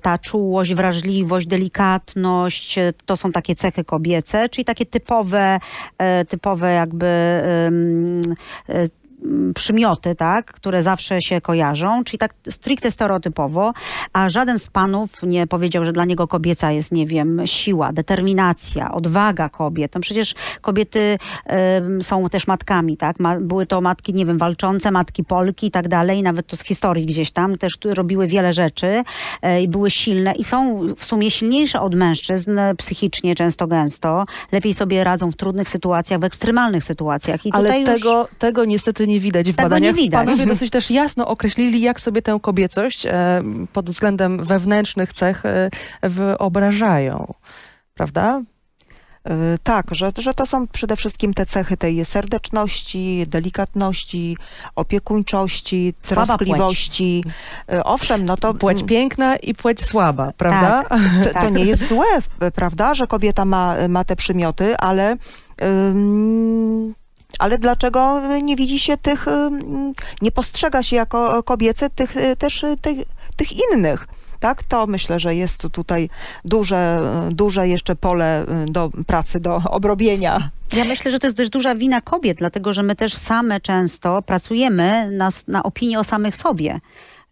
ta 0.01 0.17
czułość, 0.17 0.73
wrażliwość, 0.73 1.00
delikatność, 1.45 2.77
e, 2.77 2.93
to 3.05 3.17
są 3.17 3.31
takie 3.31 3.55
cechy 3.55 3.83
kobiece, 3.83 4.49
czyli 4.49 4.65
takie 4.65 4.85
typowe, 4.85 5.59
e, 5.97 6.25
typowe 6.25 6.73
jakby 6.73 7.05
e, 7.05 7.71
przymioty, 9.55 10.15
tak, 10.15 10.45
które 10.45 10.83
zawsze 10.83 11.21
się 11.21 11.41
kojarzą, 11.41 12.03
czyli 12.03 12.17
tak 12.17 12.33
stricte 12.49 12.91
stereotypowo, 12.91 13.73
a 14.13 14.29
żaden 14.29 14.59
z 14.59 14.67
panów 14.67 15.09
nie 15.23 15.47
powiedział, 15.47 15.85
że 15.85 15.93
dla 15.93 16.05
niego 16.05 16.27
kobieca 16.27 16.71
jest, 16.71 16.91
nie 16.91 17.07
wiem, 17.07 17.41
siła, 17.45 17.93
determinacja, 17.93 18.91
odwaga 18.91 19.49
kobiet. 19.49 19.95
No 19.95 20.01
przecież 20.01 20.35
kobiety 20.61 21.17
em, 21.45 22.03
są 22.03 22.29
też 22.29 22.47
matkami, 22.47 22.97
tak, 22.97 23.19
Ma, 23.19 23.39
były 23.39 23.65
to 23.65 23.81
matki, 23.81 24.13
nie 24.13 24.25
wiem, 24.25 24.37
walczące, 24.37 24.91
matki 24.91 25.23
Polki 25.23 25.67
i 25.67 25.71
tak 25.71 25.87
dalej, 25.87 26.23
nawet 26.23 26.47
to 26.47 26.55
z 26.55 26.63
historii 26.63 27.05
gdzieś 27.05 27.31
tam, 27.31 27.57
też 27.57 27.73
robiły 27.85 28.27
wiele 28.27 28.53
rzeczy 28.53 29.03
e, 29.41 29.61
i 29.61 29.67
były 29.67 29.91
silne 29.91 30.33
i 30.33 30.43
są 30.43 30.79
w 30.95 31.05
sumie 31.05 31.31
silniejsze 31.31 31.81
od 31.81 31.95
mężczyzn 31.95 32.59
e, 32.59 32.75
psychicznie 32.75 33.35
często 33.35 33.67
gęsto, 33.67 34.25
lepiej 34.51 34.73
sobie 34.73 35.03
radzą 35.03 35.31
w 35.31 35.35
trudnych 35.35 35.69
sytuacjach, 35.69 36.19
w 36.19 36.23
ekstremalnych 36.23 36.83
sytuacjach. 36.83 37.45
I 37.45 37.51
Ale 37.51 37.69
tutaj 37.69 37.81
już... 37.81 38.01
tego, 38.01 38.27
tego 38.39 38.65
niestety 38.65 39.07
nie 39.07 39.10
widać 39.19 39.51
w 39.51 39.55
Tego 39.55 39.63
nie 39.63 39.69
badaniach. 39.69 39.95
widać. 39.95 40.25
Panowie 40.25 40.45
dosyć 40.45 40.69
też 40.69 40.91
jasno 40.91 41.27
określili, 41.27 41.81
jak 41.81 42.01
sobie 42.01 42.21
tę 42.21 42.39
kobiecość 42.41 43.05
e, 43.05 43.43
pod 43.73 43.89
względem 43.89 44.43
wewnętrznych 44.43 45.13
cech 45.13 45.45
e, 45.45 45.69
wyobrażają. 46.01 47.33
Prawda? 47.93 48.41
Y, 49.29 49.57
Tak, 49.63 49.85
że, 49.91 50.11
że 50.17 50.33
to 50.33 50.45
są 50.45 50.67
przede 50.67 50.95
wszystkim 50.95 51.33
te 51.33 51.45
cechy 51.45 51.77
tej 51.77 52.05
serdeczności, 52.05 53.25
delikatności, 53.27 54.37
opiekuńczości, 54.75 55.93
Słaba 56.01 56.25
troskliwości. 56.25 57.23
Y, 57.73 57.83
Owszem, 57.83 58.25
no 58.25 58.37
to 58.37 58.53
Płeć 58.53 58.77
mm, 58.77 58.87
piękna 58.87 59.35
i 59.35 59.53
płeć 59.53 59.81
słaba, 59.85 60.31
prawda? 60.37 60.83
to, 61.23 61.29
to 61.29 61.33
tak. 61.33 61.53
nie 61.53 61.65
jest 61.65 61.87
złe, 61.87 62.05
prawda, 62.55 62.93
że 62.93 63.07
kobieta 63.07 63.45
ma, 63.45 63.75
ma 63.89 64.03
te 64.03 64.15
przymioty, 64.15 64.77
ale 64.77 65.17
ym, 65.61 66.93
ale 67.39 67.57
dlaczego 67.57 68.21
nie 68.41 68.55
widzi 68.55 68.79
się 68.79 68.97
tych, 68.97 69.27
ym, 69.27 69.93
nie 70.21 70.31
postrzega 70.31 70.83
się 70.83 70.95
jako 70.95 71.43
kobiece 71.43 71.89
tych 71.89 72.17
y, 72.17 72.35
też 72.35 72.63
y, 72.63 72.75
tych, 72.81 72.97
tych 73.35 73.49
innych? 73.51 74.07
Tak, 74.41 74.63
to 74.63 74.87
myślę, 74.87 75.19
że 75.19 75.35
jest 75.35 75.69
tutaj 75.71 76.09
duże, 76.45 77.01
y, 77.29 77.33
duże 77.33 77.67
jeszcze 77.67 77.95
pole 77.95 78.45
y, 78.67 78.71
do 78.71 78.89
pracy, 79.07 79.39
do 79.39 79.55
obrobienia. 79.77 80.49
Ja 80.73 80.85
myślę, 80.85 81.11
że 81.11 81.19
to 81.19 81.27
jest 81.27 81.37
też 81.37 81.49
duża 81.49 81.75
wina 81.75 82.01
kobiet, 82.01 82.37
dlatego 82.37 82.73
że 82.73 82.83
my 82.83 82.95
też 82.95 83.15
same 83.15 83.59
często 83.59 84.21
pracujemy 84.21 85.11
na, 85.11 85.29
na 85.47 85.63
opinię 85.63 85.99
o 85.99 86.03
samych 86.03 86.35
sobie. 86.35 86.79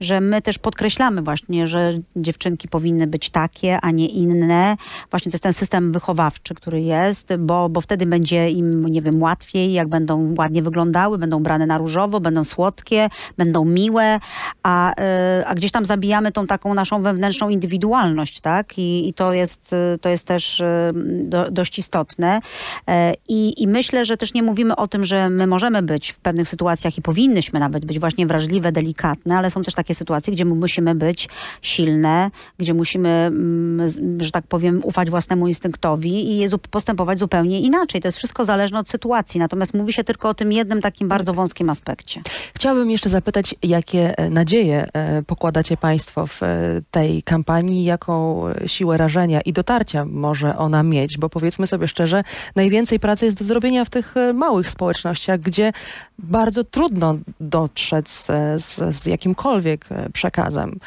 Że 0.02 0.22
my 0.22 0.42
też 0.42 0.60
podkreślamy 0.60 1.22
właśnie, 1.22 1.68
że 1.68 1.94
dziewczynki 2.16 2.68
powinny 2.68 3.08
być 3.08 3.30
takie, 3.30 3.82
a 3.82 3.92
nie 3.92 4.08
inne. 4.08 4.78
Właśnie 5.12 5.32
to 5.32 5.36
jest 5.36 5.44
ten 5.44 5.54
system 5.54 5.92
wychowawczy, 5.92 6.56
który 6.56 6.82
jest, 6.82 7.36
bo, 7.40 7.70
bo 7.70 7.82
wtedy 7.82 8.06
będzie 8.06 8.50
im, 8.50 8.86
nie 8.86 9.02
wiem, 9.02 9.22
łatwiej, 9.22 9.74
jak 9.74 9.88
będą 9.88 10.36
ładnie 10.38 10.64
wyglądały, 10.64 11.18
będą 11.18 11.44
brane 11.44 11.66
na 11.66 11.78
różowo, 11.78 12.20
będą 12.20 12.44
słodkie, 12.44 13.10
będą 13.38 13.66
miłe, 13.66 14.20
a, 14.64 14.92
y, 14.92 15.46
a 15.46 15.56
gdzieś 15.56 15.72
tam 15.72 15.86
zabijamy 15.86 16.32
tą 16.32 16.48
taką 16.48 16.74
naszą 16.74 17.02
wewnętrzną 17.02 17.50
indywidualność, 17.50 18.40
tak? 18.40 18.78
I, 18.78 19.10
i 19.10 19.14
to, 19.14 19.34
jest, 19.34 19.76
to 20.02 20.10
jest 20.10 20.28
też 20.28 20.60
y, 20.60 20.94
do, 21.24 21.52
dość 21.52 21.80
istotne. 21.80 22.42
E, 22.88 23.14
I, 23.28 23.64
I 23.64 23.68
myślę, 23.68 24.06
że 24.06 24.18
też 24.18 24.34
nie 24.34 24.44
mówimy 24.44 24.76
o 24.76 24.88
tym, 24.88 25.06
że 25.06 25.30
my 25.30 25.48
możemy 25.48 25.82
być 25.82 26.12
w 26.12 26.20
pewnych 26.20 26.50
sytuacjach 26.50 26.98
i 26.98 27.02
powinnyśmy 27.02 27.60
nawet 27.60 27.86
być 27.86 28.00
właśnie 28.00 28.28
wrażliwe, 28.28 28.72
delikatne, 28.72 29.38
ale 29.38 29.50
są 29.50 29.64
też 29.64 29.74
takie 29.74 29.89
sytuacje, 29.96 30.34
gdzie 30.34 30.46
my 30.46 30.56
musimy 30.56 30.96
być 30.96 31.30
silne, 31.62 32.32
gdzie 32.58 32.74
musimy, 32.74 33.10
mm, 33.10 33.90
że 34.20 34.32
tak 34.32 34.48
powiem, 34.48 34.82
ufać 34.84 35.10
własnemu 35.10 35.48
instynktowi 35.48 36.42
i 36.42 36.46
postępować 36.72 37.20
zupełnie 37.20 37.62
inaczej. 37.62 38.02
To 38.02 38.08
jest 38.08 38.18
wszystko 38.18 38.46
zależne 38.46 38.80
od 38.80 38.90
sytuacji. 38.90 39.40
Natomiast 39.40 39.74
mówi 39.74 39.94
się 39.94 40.04
tylko 40.04 40.30
o 40.30 40.34
tym 40.34 40.52
jednym 40.52 40.82
takim 40.82 41.08
bardzo 41.08 41.34
wąskim 41.34 41.70
aspekcie. 41.70 42.22
Chciałabym 42.56 42.92
jeszcze 42.92 43.10
zapytać, 43.10 43.56
jakie 43.64 44.18
e, 44.18 44.30
nadzieje 44.30 44.88
e, 44.94 45.24
pokładacie 45.24 45.78
Państwo 45.78 46.28
w 46.28 46.44
e, 46.44 46.48
tej 46.92 47.24
kampanii, 47.24 47.84
jaką 47.84 48.44
siłę 48.66 48.98
rażenia 48.98 49.42
i 49.42 49.54
dotarcia 49.54 50.06
może 50.06 50.58
ona 50.58 50.84
mieć, 50.84 51.18
bo 51.18 51.30
powiedzmy 51.30 51.68
sobie 51.68 51.88
szczerze, 51.88 52.24
najwięcej 52.56 53.00
pracy 53.00 53.26
jest 53.26 53.38
do 53.38 53.46
zrobienia 53.46 53.86
w 53.86 53.90
tych 53.90 54.16
małych 54.34 54.70
społecznościach, 54.70 55.40
gdzie 55.40 55.72
bardzo 56.20 56.64
trudno 56.64 57.18
dotrzeć 57.40 58.10
z, 58.10 58.28
z, 58.64 58.96
z 58.96 59.06
jakimkolwiek 59.06 59.79
e, 59.92 60.10
przekazem. 60.10 60.80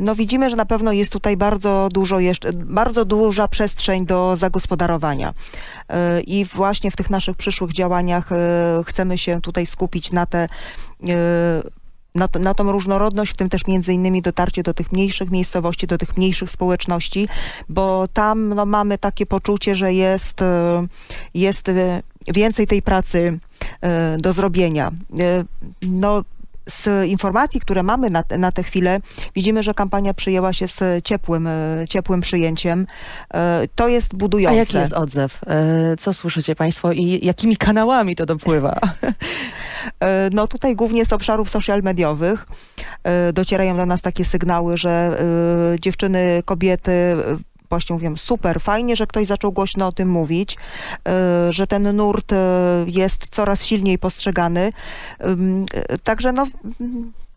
No 0.00 0.14
widzimy, 0.14 0.50
że 0.50 0.56
na 0.56 0.66
pewno 0.66 0.92
jest 0.92 1.12
tutaj 1.12 1.36
bardzo 1.36 1.88
dużo 1.92 2.20
jeszcze, 2.20 2.52
bardzo 2.52 3.04
duża 3.04 3.48
przestrzeń 3.48 4.06
do 4.06 4.36
zagospodarowania. 4.36 5.30
Y, 6.18 6.20
I 6.20 6.44
właśnie 6.44 6.90
w 6.90 6.96
tych 6.96 7.10
naszych 7.10 7.36
przyszłych 7.36 7.72
działaniach 7.72 8.30
chcemy 8.86 9.18
się 9.18 9.40
tutaj 9.40 9.66
skupić 9.66 10.12
na 10.12 10.26
te 10.26 10.46
na, 12.14 12.28
to, 12.28 12.38
na 12.38 12.54
tą 12.54 12.72
różnorodność, 12.72 13.32
w 13.32 13.36
tym 13.36 13.48
też 13.48 13.66
między 13.66 13.92
innymi 13.92 14.22
dotarcie 14.22 14.62
do 14.62 14.74
tych 14.74 14.92
mniejszych 14.92 15.30
miejscowości, 15.30 15.86
do 15.86 15.98
tych 15.98 16.16
mniejszych 16.16 16.50
społeczności, 16.50 17.28
bo 17.68 18.08
tam 18.08 18.48
no, 18.48 18.66
mamy 18.66 18.98
takie 18.98 19.26
poczucie, 19.26 19.76
że 19.76 19.94
jest, 19.94 20.40
jest 21.34 21.70
więcej 22.28 22.66
tej 22.66 22.82
pracy 22.82 23.38
do 24.18 24.32
zrobienia. 24.32 24.92
No, 25.82 26.22
z 26.68 27.08
informacji, 27.08 27.60
które 27.60 27.82
mamy 27.82 28.10
na, 28.10 28.24
na 28.38 28.52
tę 28.52 28.62
chwilę, 28.62 29.00
widzimy, 29.34 29.62
że 29.62 29.74
kampania 29.74 30.14
przyjęła 30.14 30.52
się 30.52 30.68
z 30.68 31.04
ciepłym, 31.04 31.46
y, 31.46 31.84
ciepłym 31.88 32.20
przyjęciem. 32.20 32.80
Y, 32.82 33.36
To 33.74 33.88
jest 33.88 34.14
A 34.14 34.16
budujące. 34.16 34.56
jaki 34.58 34.76
jest 34.76 34.92
odzew? 34.92 35.40
E, 35.46 35.96
Co 35.98 36.12
słyszycie 36.12 36.56
Państwo 36.56 36.92
i 36.92 37.26
jakimi 37.26 37.56
kanałami 37.56 38.16
to 38.16 38.26
dopływa? 38.26 38.80
E, 40.00 40.30
No 40.32 40.46
tutaj 40.46 40.76
głównie 40.76 41.04
z 41.06 41.12
obszarów 41.12 41.50
social 41.50 41.82
mediowych 41.82 42.46
e, 43.04 43.32
docierają 43.32 43.76
do 43.76 43.86
nas 43.86 44.02
takie 44.02 44.24
sygnały, 44.24 44.76
że 44.76 44.90
e, 45.74 45.80
dziewczyny, 45.80 46.42
kobiety 46.44 46.92
e, 46.92 47.16
właśnie 47.74 47.94
mówią, 47.94 48.16
super, 48.16 48.60
fajnie, 48.60 48.96
że 48.96 49.06
ktoś 49.06 49.26
zaczął 49.26 49.52
głośno 49.52 49.86
o 49.86 49.92
tym 49.92 50.08
mówić, 50.08 50.56
e, 51.08 51.52
że 51.52 51.66
ten 51.66 51.96
nurt 51.96 52.32
e, 52.32 52.36
jest 52.86 53.26
coraz 53.28 53.64
silniej 53.64 53.98
postrzegany. 53.98 54.72
E, 55.20 55.98
Także 55.98 56.32
no, 56.32 56.46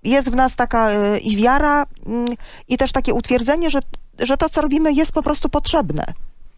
jest 0.04 0.32
w 0.32 0.36
nas 0.36 0.56
taka 0.56 0.90
i 1.18 1.36
wiara, 1.36 1.86
i 2.68 2.78
też 2.78 2.92
takie 2.92 3.14
utwierdzenie, 3.14 3.70
że, 3.70 3.80
że 4.20 4.38
to, 4.38 4.50
co 4.50 4.62
robimy, 4.62 4.94
jest 4.94 5.12
po 5.12 5.24
prostu 5.24 5.50
potrzebne. 5.50 6.14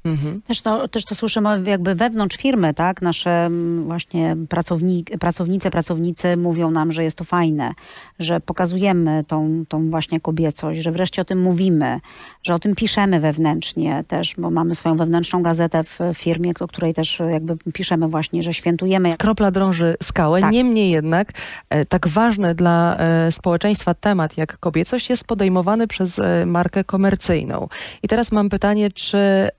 Mhm. 0.10 0.42
Też 0.42 0.62
to, 0.62 0.88
też 0.88 1.06
to 1.06 1.16
słyszymy 1.16 1.64
jakby 1.66 1.96
wewnątrz 1.96 2.38
firmy, 2.38 2.74
tak? 2.74 3.02
Nasze 3.02 3.46
mm, 3.46 3.88
właśnie 3.88 4.36
pracownik, 4.50 5.18
pracownice, 5.20 5.72
pracownicy 5.72 6.38
mówią 6.38 6.72
nam, 6.72 6.92
że 6.92 7.04
jest 7.04 7.18
to 7.18 7.24
fajne, 7.24 7.72
że 8.20 8.40
pokazujemy 8.40 9.24
tą, 9.28 9.64
tą 9.68 9.90
właśnie 9.90 10.20
kobiecość, 10.20 10.80
że 10.80 10.92
wreszcie 10.92 11.22
o 11.22 11.26
tym 11.26 11.42
mówimy, 11.42 12.00
że 12.44 12.56
o 12.56 12.60
tym 12.60 12.76
piszemy 12.76 13.20
wewnętrznie 13.20 14.04
też, 14.08 14.36
bo 14.38 14.50
mamy 14.50 14.76
swoją 14.76 14.98
wewnętrzną 14.98 15.44
gazetę 15.44 15.84
w 15.84 16.00
firmie, 16.14 16.52
o 16.60 16.68
której 16.68 16.94
też 16.94 17.22
jakby 17.32 17.58
piszemy 17.74 18.08
właśnie, 18.08 18.44
że 18.44 18.54
świętujemy. 18.54 19.18
Kropla 19.18 19.52
drąży 19.52 19.96
skałę. 20.04 20.42
Tak. 20.42 20.52
Niemniej 20.52 20.92
jednak 20.92 21.32
e, 21.70 21.86
tak 21.86 22.08
ważny 22.08 22.56
dla 22.56 22.98
e, 22.98 23.32
społeczeństwa 23.32 23.94
temat 23.94 24.38
jak 24.38 24.58
kobiecość 24.58 25.10
jest 25.10 25.28
podejmowany 25.28 25.88
przez 25.88 26.20
e, 26.20 26.46
markę 26.46 26.84
komercyjną. 26.84 27.68
I 28.04 28.08
teraz 28.08 28.32
mam 28.32 28.50
pytanie, 28.50 28.92
czy, 28.92 29.50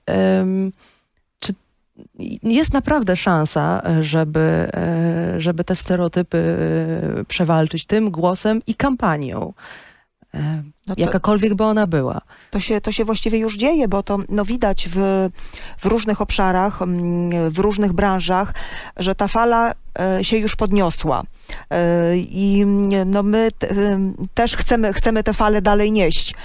czy 1.39 1.53
jest 2.43 2.73
naprawdę 2.73 3.15
szansa, 3.15 3.81
żeby, 3.99 4.67
e, 4.73 5.33
żeby 5.37 5.63
te 5.63 5.75
stereotypy 5.75 6.37
e, 6.37 7.23
przewalczyć 7.23 7.85
tym 7.85 8.11
głosem 8.11 8.61
i 8.67 8.75
kampanią? 8.75 9.53
E, 10.33 10.63
No 10.87 10.95
to, 10.95 11.01
jakakolwiek 11.01 11.53
by 11.53 11.63
ona 11.63 11.87
była. 11.87 12.21
to, 12.49 12.59
się, 12.59 12.81
to 12.81 12.91
się 12.91 13.05
właściwie 13.05 13.39
już 13.39 13.57
dzieje, 13.57 13.87
bo 13.87 14.03
to 14.03 14.19
no, 14.29 14.45
widać 14.45 14.89
w, 14.91 15.29
w 15.77 15.85
różnych 15.85 16.21
obszarach, 16.21 16.81
mm, 16.81 17.49
w 17.49 17.59
różnych 17.59 17.93
branżach, 17.93 18.53
że 18.97 19.15
ta 19.15 19.27
fala 19.27 19.73
e, 19.99 20.23
się 20.23 20.37
już 20.37 20.55
podniosła. 20.55 21.23
E, 21.69 22.17
I 22.17 22.65
no, 23.05 23.23
my 23.23 23.49
też 24.33 24.55
chcemy, 24.55 24.93
chcemy 24.93 25.23
tę 25.23 25.33
falę 25.33 25.61
dalej 25.61 25.91
nieść. 25.91 26.35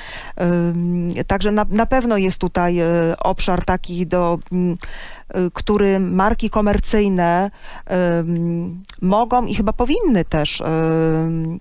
Także 1.27 1.53
na, 1.53 1.67
na 1.71 1.87
pewno 1.87 2.17
jest 2.17 2.41
tutaj 2.41 2.79
obszar 3.19 3.65
taki, 3.65 4.07
do, 4.07 4.39
mm, 4.53 4.77
który 5.53 6.01
marki 6.01 6.51
komercyjne 6.51 7.51
mogą 9.03 9.47
i 9.47 9.55
chyba 9.55 9.73
powinny 9.73 10.25
też 10.25 10.63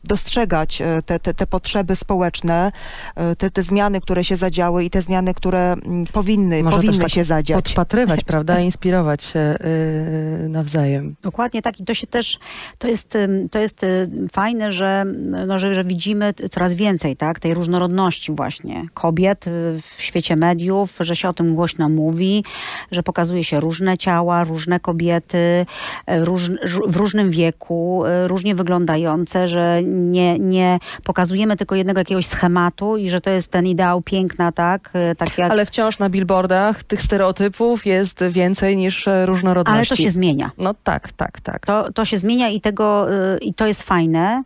dostrzegać 0.04 0.82
e, 0.82 1.02
te, 1.02 1.20
te, 1.20 1.34
te 1.34 1.48
potrzeby 1.48 1.96
społeczne, 1.96 2.72
e, 3.16 3.36
te, 3.36 3.52
te 3.52 3.64
zmiany, 3.64 4.02
które 4.02 4.24
się 4.24 4.36
zadziały 4.36 4.84
i 4.84 4.90
te 4.90 5.02
zmiany, 5.02 5.34
które 5.34 5.74
mm, 5.74 6.06
powinny, 6.14 6.64
Może 6.64 6.78
powinny 6.78 7.00
tak 7.00 7.10
się 7.10 7.24
zadziać. 7.24 7.64
Podpatrywać, 7.64 8.24
prawda? 8.32 8.60
Inspirować 8.60 9.24
się 9.24 9.40
y, 9.40 10.50
nawzajem. 10.50 11.16
Dokładnie 11.22 11.62
tak. 11.62 11.80
I 11.80 11.86
to 11.86 11.94
się 11.94 12.08
też, 12.08 12.40
to 12.78 12.88
jest, 12.88 13.18
to 13.52 13.60
jest 13.60 13.84
y, 13.84 14.10
fajne, 14.34 14.72
że, 14.72 15.04
no, 15.48 15.60
że, 15.60 15.76
że 15.76 15.84
widzimy 15.84 16.34
coraz 16.52 16.74
więcej 16.74 17.16
tak, 17.16 17.40
tej 17.40 17.54
różnorodności 17.54 18.32
właśnie 18.32 18.86
kobiet 18.94 19.48
y, 19.48 19.52
w 19.98 20.02
świecie 20.02 20.36
mediów, 20.36 20.98
że 21.00 21.16
się 21.16 21.30
o 21.30 21.34
tym 21.34 21.56
głośno 21.56 21.90
mówi, 21.90 22.44
że 22.92 23.04
pokazuje 23.04 23.44
się 23.44 23.55
różne 23.60 23.98
ciała, 23.98 24.44
różne 24.44 24.80
kobiety, 24.80 25.66
y, 26.12 26.26
róż, 26.26 26.50
w 26.88 26.96
różnym 26.96 27.32
wieku, 27.32 28.04
y, 28.06 28.28
różnie 28.28 28.56
wyglądające, 28.56 29.48
że 29.48 29.84
nie, 29.84 30.40
nie 30.40 30.80
pokazujemy 31.04 31.58
tylko 31.58 31.76
jednego 31.76 32.00
jakiegoś 32.00 32.28
schematu 32.28 32.98
i 32.98 33.10
że 33.10 33.22
to 33.22 33.30
jest 33.30 33.52
ten 33.52 33.66
ideał 33.68 34.02
piękna, 34.02 34.52
tak? 34.52 34.92
y, 35.12 35.16
tak 35.16 35.38
jak, 35.38 35.52
Ale 35.52 35.66
wciąż 35.66 36.00
na 36.00 36.10
billboardach 36.10 36.84
tych 36.84 37.02
stereotypów 37.02 37.86
jest 37.86 38.24
więcej 38.30 38.78
niż 38.78 39.08
e, 39.08 39.26
różnorodności. 39.26 39.78
ale 39.78 39.86
to 39.86 39.96
się 39.96 40.10
zmienia. 40.10 40.52
No 40.58 40.76
tak, 40.84 41.12
tak, 41.12 41.42
tak. 41.42 41.66
To, 41.66 41.92
to 41.92 42.06
się 42.06 42.18
zmienia 42.18 42.50
i 42.50 42.62
tego, 42.62 43.08
i 43.42 43.54
to 43.54 43.68
jest 43.68 43.84
fajne, 43.84 44.44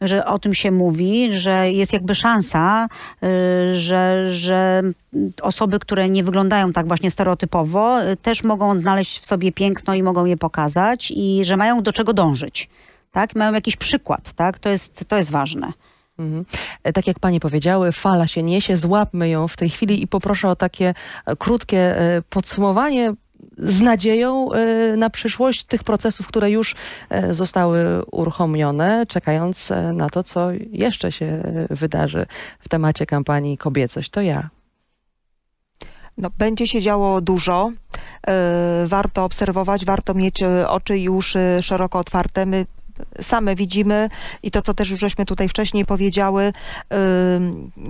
że 0.00 0.24
o 0.24 0.38
tym 0.38 0.54
się 0.54 0.70
mówi, 0.70 1.38
że 1.38 1.72
jest 1.72 1.92
jakby 1.92 2.14
szansa, 2.14 2.88
y, 3.22 3.26
że, 3.78 4.34
że 4.34 4.82
osoby, 5.42 5.78
które 5.78 6.08
nie 6.08 6.24
wyglądają 6.24 6.72
tak 6.72 6.88
właśnie 6.88 7.10
stereotypowo, 7.10 8.02
y, 8.02 8.16
też 8.16 8.44
mogą 8.44 8.70
odnaleźć 8.70 9.20
w 9.20 9.26
sobie 9.26 9.52
piękno 9.52 9.94
i 9.94 10.02
mogą 10.02 10.24
je 10.24 10.36
pokazać 10.36 11.12
i 11.16 11.40
że 11.44 11.56
mają 11.56 11.82
do 11.82 11.92
czego 11.92 12.12
dążyć. 12.12 12.68
Tak? 13.12 13.36
Mają 13.36 13.54
jakiś 13.54 13.76
przykład, 13.76 14.32
tak? 14.32 14.58
To 14.58 14.68
jest, 14.68 15.04
to 15.08 15.16
jest 15.16 15.30
ważne. 15.30 15.72
Mhm. 16.18 16.44
E, 16.82 16.92
Tak 16.92 17.06
jak 17.06 17.18
panie 17.18 17.40
powiedziały, 17.40 17.92
fala 17.92 18.26
się 18.26 18.42
niesie, 18.42 18.76
złapmy 18.76 19.28
ją 19.28 19.48
w 19.48 19.56
tej 19.56 19.70
chwili 19.70 20.02
i 20.02 20.06
poproszę 20.06 20.48
o 20.48 20.56
takie 20.56 20.94
e, 21.26 21.36
krótkie 21.36 21.98
e, 21.98 22.22
podsumowanie 22.30 23.14
z 23.58 23.80
nadzieją 23.80 24.52
e, 24.52 24.96
na 24.96 25.10
przyszłość 25.10 25.64
tych 25.64 25.84
procesów, 25.84 26.26
które 26.26 26.50
już 26.50 26.74
e, 27.08 27.34
zostały 27.34 28.04
uruchomione, 28.04 29.04
czekając 29.08 29.70
e, 29.70 29.92
na 29.92 30.10
to, 30.10 30.22
co 30.22 30.48
jeszcze 30.70 31.12
się 31.12 31.42
wydarzy 31.70 32.26
w 32.58 32.68
temacie 32.68 33.06
kampanii 33.06 33.58
Kobiecość 33.58 34.10
to 34.10 34.20
ja. 34.20 34.50
No, 36.18 36.30
będzie 36.38 36.66
się 36.66 36.80
działo 36.82 37.20
dużo. 37.20 37.72
Warto 38.86 39.24
obserwować, 39.24 39.84
warto 39.84 40.14
mieć 40.14 40.42
oczy 40.68 40.98
i 40.98 41.08
uszy 41.08 41.58
szeroko 41.60 41.98
otwarte. 41.98 42.46
My 42.46 42.66
same 43.20 43.54
widzimy 43.54 44.08
i 44.42 44.50
to, 44.50 44.62
co 44.62 44.74
też 44.74 44.90
już 44.90 45.00
żeśmy 45.00 45.24
tutaj 45.24 45.48
wcześniej 45.48 45.84
powiedziały, 45.84 46.52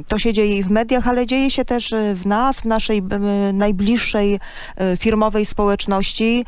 to 0.09 0.19
się 0.19 0.33
dzieje 0.33 0.59
i 0.59 0.63
w 0.63 0.71
mediach, 0.71 1.09
ale 1.09 1.27
dzieje 1.27 1.51
się 1.51 1.65
też 1.65 1.93
e, 1.93 2.15
w 2.15 2.27
nas, 2.27 2.61
w 2.61 2.65
naszej 2.65 2.99
e, 2.99 3.19
najbliższej 3.53 4.41
e, 4.77 4.97
firmowej 4.97 5.47
społeczności. 5.47 6.45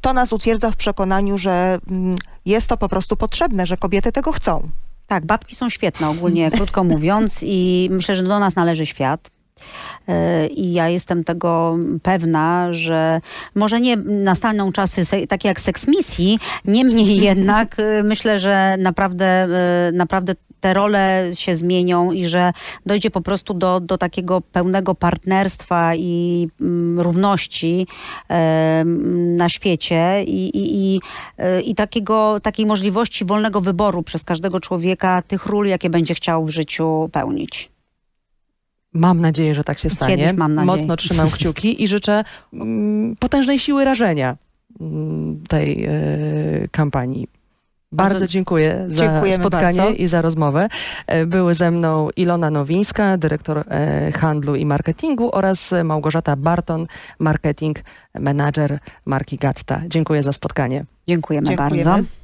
To 0.00 0.12
nas 0.12 0.32
utwierdza 0.32 0.70
w 0.70 0.76
przekonaniu, 0.76 1.38
że 1.38 1.78
mm, 1.90 2.16
jest 2.46 2.68
to 2.68 2.76
po 2.76 2.88
prostu 2.88 3.16
potrzebne, 3.16 3.66
że 3.66 3.76
kobiety 3.76 4.12
tego 4.12 4.32
chcą. 4.32 4.68
Tak, 5.06 5.26
babki 5.26 5.54
są 5.54 5.68
świetne 5.68 6.08
ogólnie, 6.08 6.50
krótko 6.50 6.84
mówiąc 6.84 7.40
i 7.42 7.88
myślę, 7.92 8.16
że 8.16 8.22
do 8.22 8.38
nas 8.38 8.56
należy 8.56 8.86
świat. 8.86 9.30
E, 10.08 10.46
I 10.46 10.72
ja 10.72 10.88
jestem 10.88 11.24
tego 11.24 11.76
pewna, 12.02 12.68
że 12.72 13.20
może 13.54 13.80
nie 13.80 13.96
nastaną 13.96 14.72
czasy 14.72 15.26
takie 15.26 15.48
jak 15.48 15.60
seks 15.60 15.88
misji, 15.88 16.38
niemniej 16.64 17.20
jednak 17.30 17.76
e, 17.78 18.02
myślę, 18.02 18.40
że 18.40 18.76
naprawdę, 18.78 19.26
e, 19.26 19.92
naprawdę 19.92 20.34
te 20.60 20.74
role 20.74 21.30
się 21.34 21.56
zmienią 21.56 22.12
i 22.12 22.26
że 22.26 22.52
dojdzie 22.86 23.10
po 23.10 23.20
prostu 23.20 23.54
do, 23.54 23.80
do 23.80 23.98
takiego 23.98 24.40
pełnego 24.40 24.94
partnerstwa 24.94 25.94
i 25.94 26.48
mm, 26.60 27.00
równości 27.00 27.86
mm, 28.28 29.36
na 29.36 29.48
świecie 29.48 30.24
i, 30.24 30.48
i, 30.48 30.94
i, 30.94 31.00
i 31.70 31.74
takiego, 31.74 32.40
takiej 32.40 32.66
możliwości 32.66 33.24
wolnego 33.24 33.60
wyboru 33.60 34.02
przez 34.02 34.24
każdego 34.24 34.60
człowieka 34.60 35.22
tych 35.22 35.46
ról, 35.46 35.66
jakie 35.66 35.90
będzie 35.90 36.14
chciał 36.14 36.44
w 36.44 36.50
życiu 36.50 37.08
pełnić. 37.12 37.70
Mam 38.92 39.20
nadzieję, 39.20 39.54
że 39.54 39.64
tak 39.64 39.78
się 39.78 39.90
stanie. 39.90 40.16
Kiedyś 40.16 40.36
mam 40.36 40.54
nadzieję. 40.54 40.76
Mocno 40.76 40.96
trzymam 40.96 41.30
kciuki 41.30 41.82
i 41.82 41.88
życzę 41.88 42.24
mm, 42.52 43.16
potężnej 43.16 43.58
siły 43.58 43.84
rażenia 43.84 44.36
mm, 44.80 45.40
tej 45.48 45.84
e, 45.84 45.90
kampanii. 46.70 47.28
Bardzo, 47.92 48.14
Bardzo 48.14 48.26
dziękuję 48.26 48.84
za 48.86 49.06
dziękujemy 49.06 49.38
spotkanie 49.44 49.78
bardzo. 49.78 49.94
i 49.94 50.06
za 50.06 50.22
rozmowę. 50.22 50.68
E, 51.06 51.26
Były 51.26 51.54
ze 51.54 51.70
mną 51.70 52.08
Ilona 52.16 52.50
Nowińska, 52.50 53.16
dyrektor 53.16 53.58
e, 53.68 54.12
handlu 54.12 54.54
i 54.54 54.66
marketingu 54.66 55.30
oraz 55.36 55.74
Małgorzata 55.84 56.36
Barton, 56.36 56.86
marketing 57.18 57.76
manager 58.20 58.78
marki 59.04 59.36
Gatta. 59.36 59.82
Dziękuję 59.88 60.22
za 60.22 60.32
spotkanie. 60.32 60.84
Dziękujemy, 61.08 61.48
Dziękujemy. 61.48 61.84
bardzo. 61.84 62.19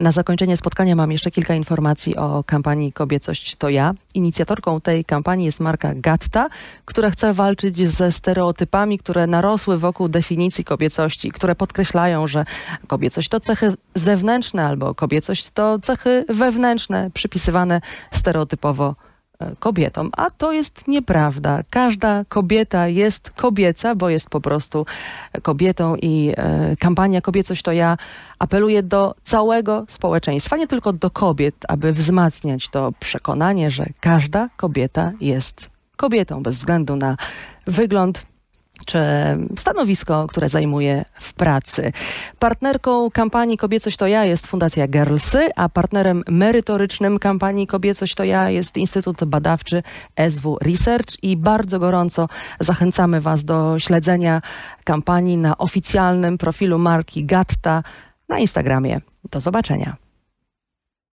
Na 0.00 0.12
zakończenie 0.12 0.56
spotkania 0.56 0.96
mam 0.96 1.12
jeszcze 1.12 1.30
kilka 1.30 1.54
informacji 1.54 2.16
o 2.16 2.44
kampanii 2.46 2.92
Kobiecość 2.92 3.56
to 3.56 3.68
ja. 3.68 3.94
Inicjatorką 4.14 4.80
tej 4.80 5.04
kampanii 5.04 5.46
jest 5.46 5.60
marka 5.60 5.94
Gatta, 5.94 6.48
która 6.84 7.10
chce 7.10 7.32
walczyć 7.32 7.90
ze 7.90 8.12
stereotypami, 8.12 8.98
które 8.98 9.26
narosły 9.26 9.78
wokół 9.78 10.08
definicji 10.08 10.64
kobiecości, 10.64 11.30
które 11.30 11.54
podkreślają, 11.54 12.26
że 12.26 12.44
kobiecość 12.86 13.28
to 13.28 13.40
cechy 13.40 13.72
zewnętrzne 13.94 14.66
albo 14.66 14.94
kobiecość 14.94 15.50
to 15.50 15.78
cechy 15.78 16.24
wewnętrzne, 16.28 17.10
przypisywane 17.14 17.80
stereotypowo 18.12 18.94
kobietom. 19.58 20.10
A 20.16 20.30
to 20.30 20.52
jest 20.52 20.88
nieprawda. 20.88 21.60
Każda 21.70 22.24
kobieta 22.28 22.88
jest 22.88 23.30
kobieca, 23.30 23.94
bo 23.94 24.08
jest 24.08 24.30
po 24.30 24.40
prostu 24.40 24.86
kobietą 25.42 25.96
i 25.96 26.32
e, 26.36 26.76
kampania 26.76 27.20
Kobiecość 27.20 27.62
to 27.62 27.72
ja 27.72 27.96
apeluje 28.38 28.82
do 28.82 29.14
całego 29.24 29.84
społeczeństwa, 29.88 30.56
nie 30.56 30.66
tylko 30.66 30.92
do 30.92 31.10
kobiet, 31.10 31.54
aby 31.68 31.92
wzmacniać 31.92 32.68
to 32.68 32.92
przekonanie, 33.00 33.70
że 33.70 33.86
każda 34.00 34.48
kobieta 34.56 35.12
jest 35.20 35.70
kobietą, 35.96 36.42
bez 36.42 36.56
względu 36.56 36.96
na 36.96 37.16
wygląd 37.66 38.27
czy 38.86 38.98
stanowisko, 39.56 40.26
które 40.26 40.48
zajmuje 40.48 41.04
w 41.20 41.34
pracy. 41.34 41.92
Partnerką 42.38 43.10
kampanii 43.10 43.56
Kobiecość 43.56 43.96
to 43.96 44.06
ja 44.06 44.24
jest 44.24 44.46
Fundacja 44.46 44.88
Girlsy, 44.88 45.48
a 45.56 45.68
partnerem 45.68 46.22
merytorycznym 46.28 47.18
kampanii 47.18 47.66
Kobiecość 47.66 48.14
to 48.14 48.24
ja 48.24 48.50
jest 48.50 48.76
Instytut 48.76 49.24
Badawczy 49.24 49.82
SW 50.28 50.58
Research 50.62 51.22
i 51.22 51.36
bardzo 51.36 51.78
gorąco 51.78 52.28
zachęcamy 52.60 53.20
Was 53.20 53.44
do 53.44 53.78
śledzenia 53.78 54.42
kampanii 54.84 55.36
na 55.36 55.58
oficjalnym 55.58 56.38
profilu 56.38 56.78
marki 56.78 57.24
Gatta 57.24 57.82
na 58.28 58.38
Instagramie. 58.38 59.00
Do 59.30 59.40
zobaczenia. 59.40 60.07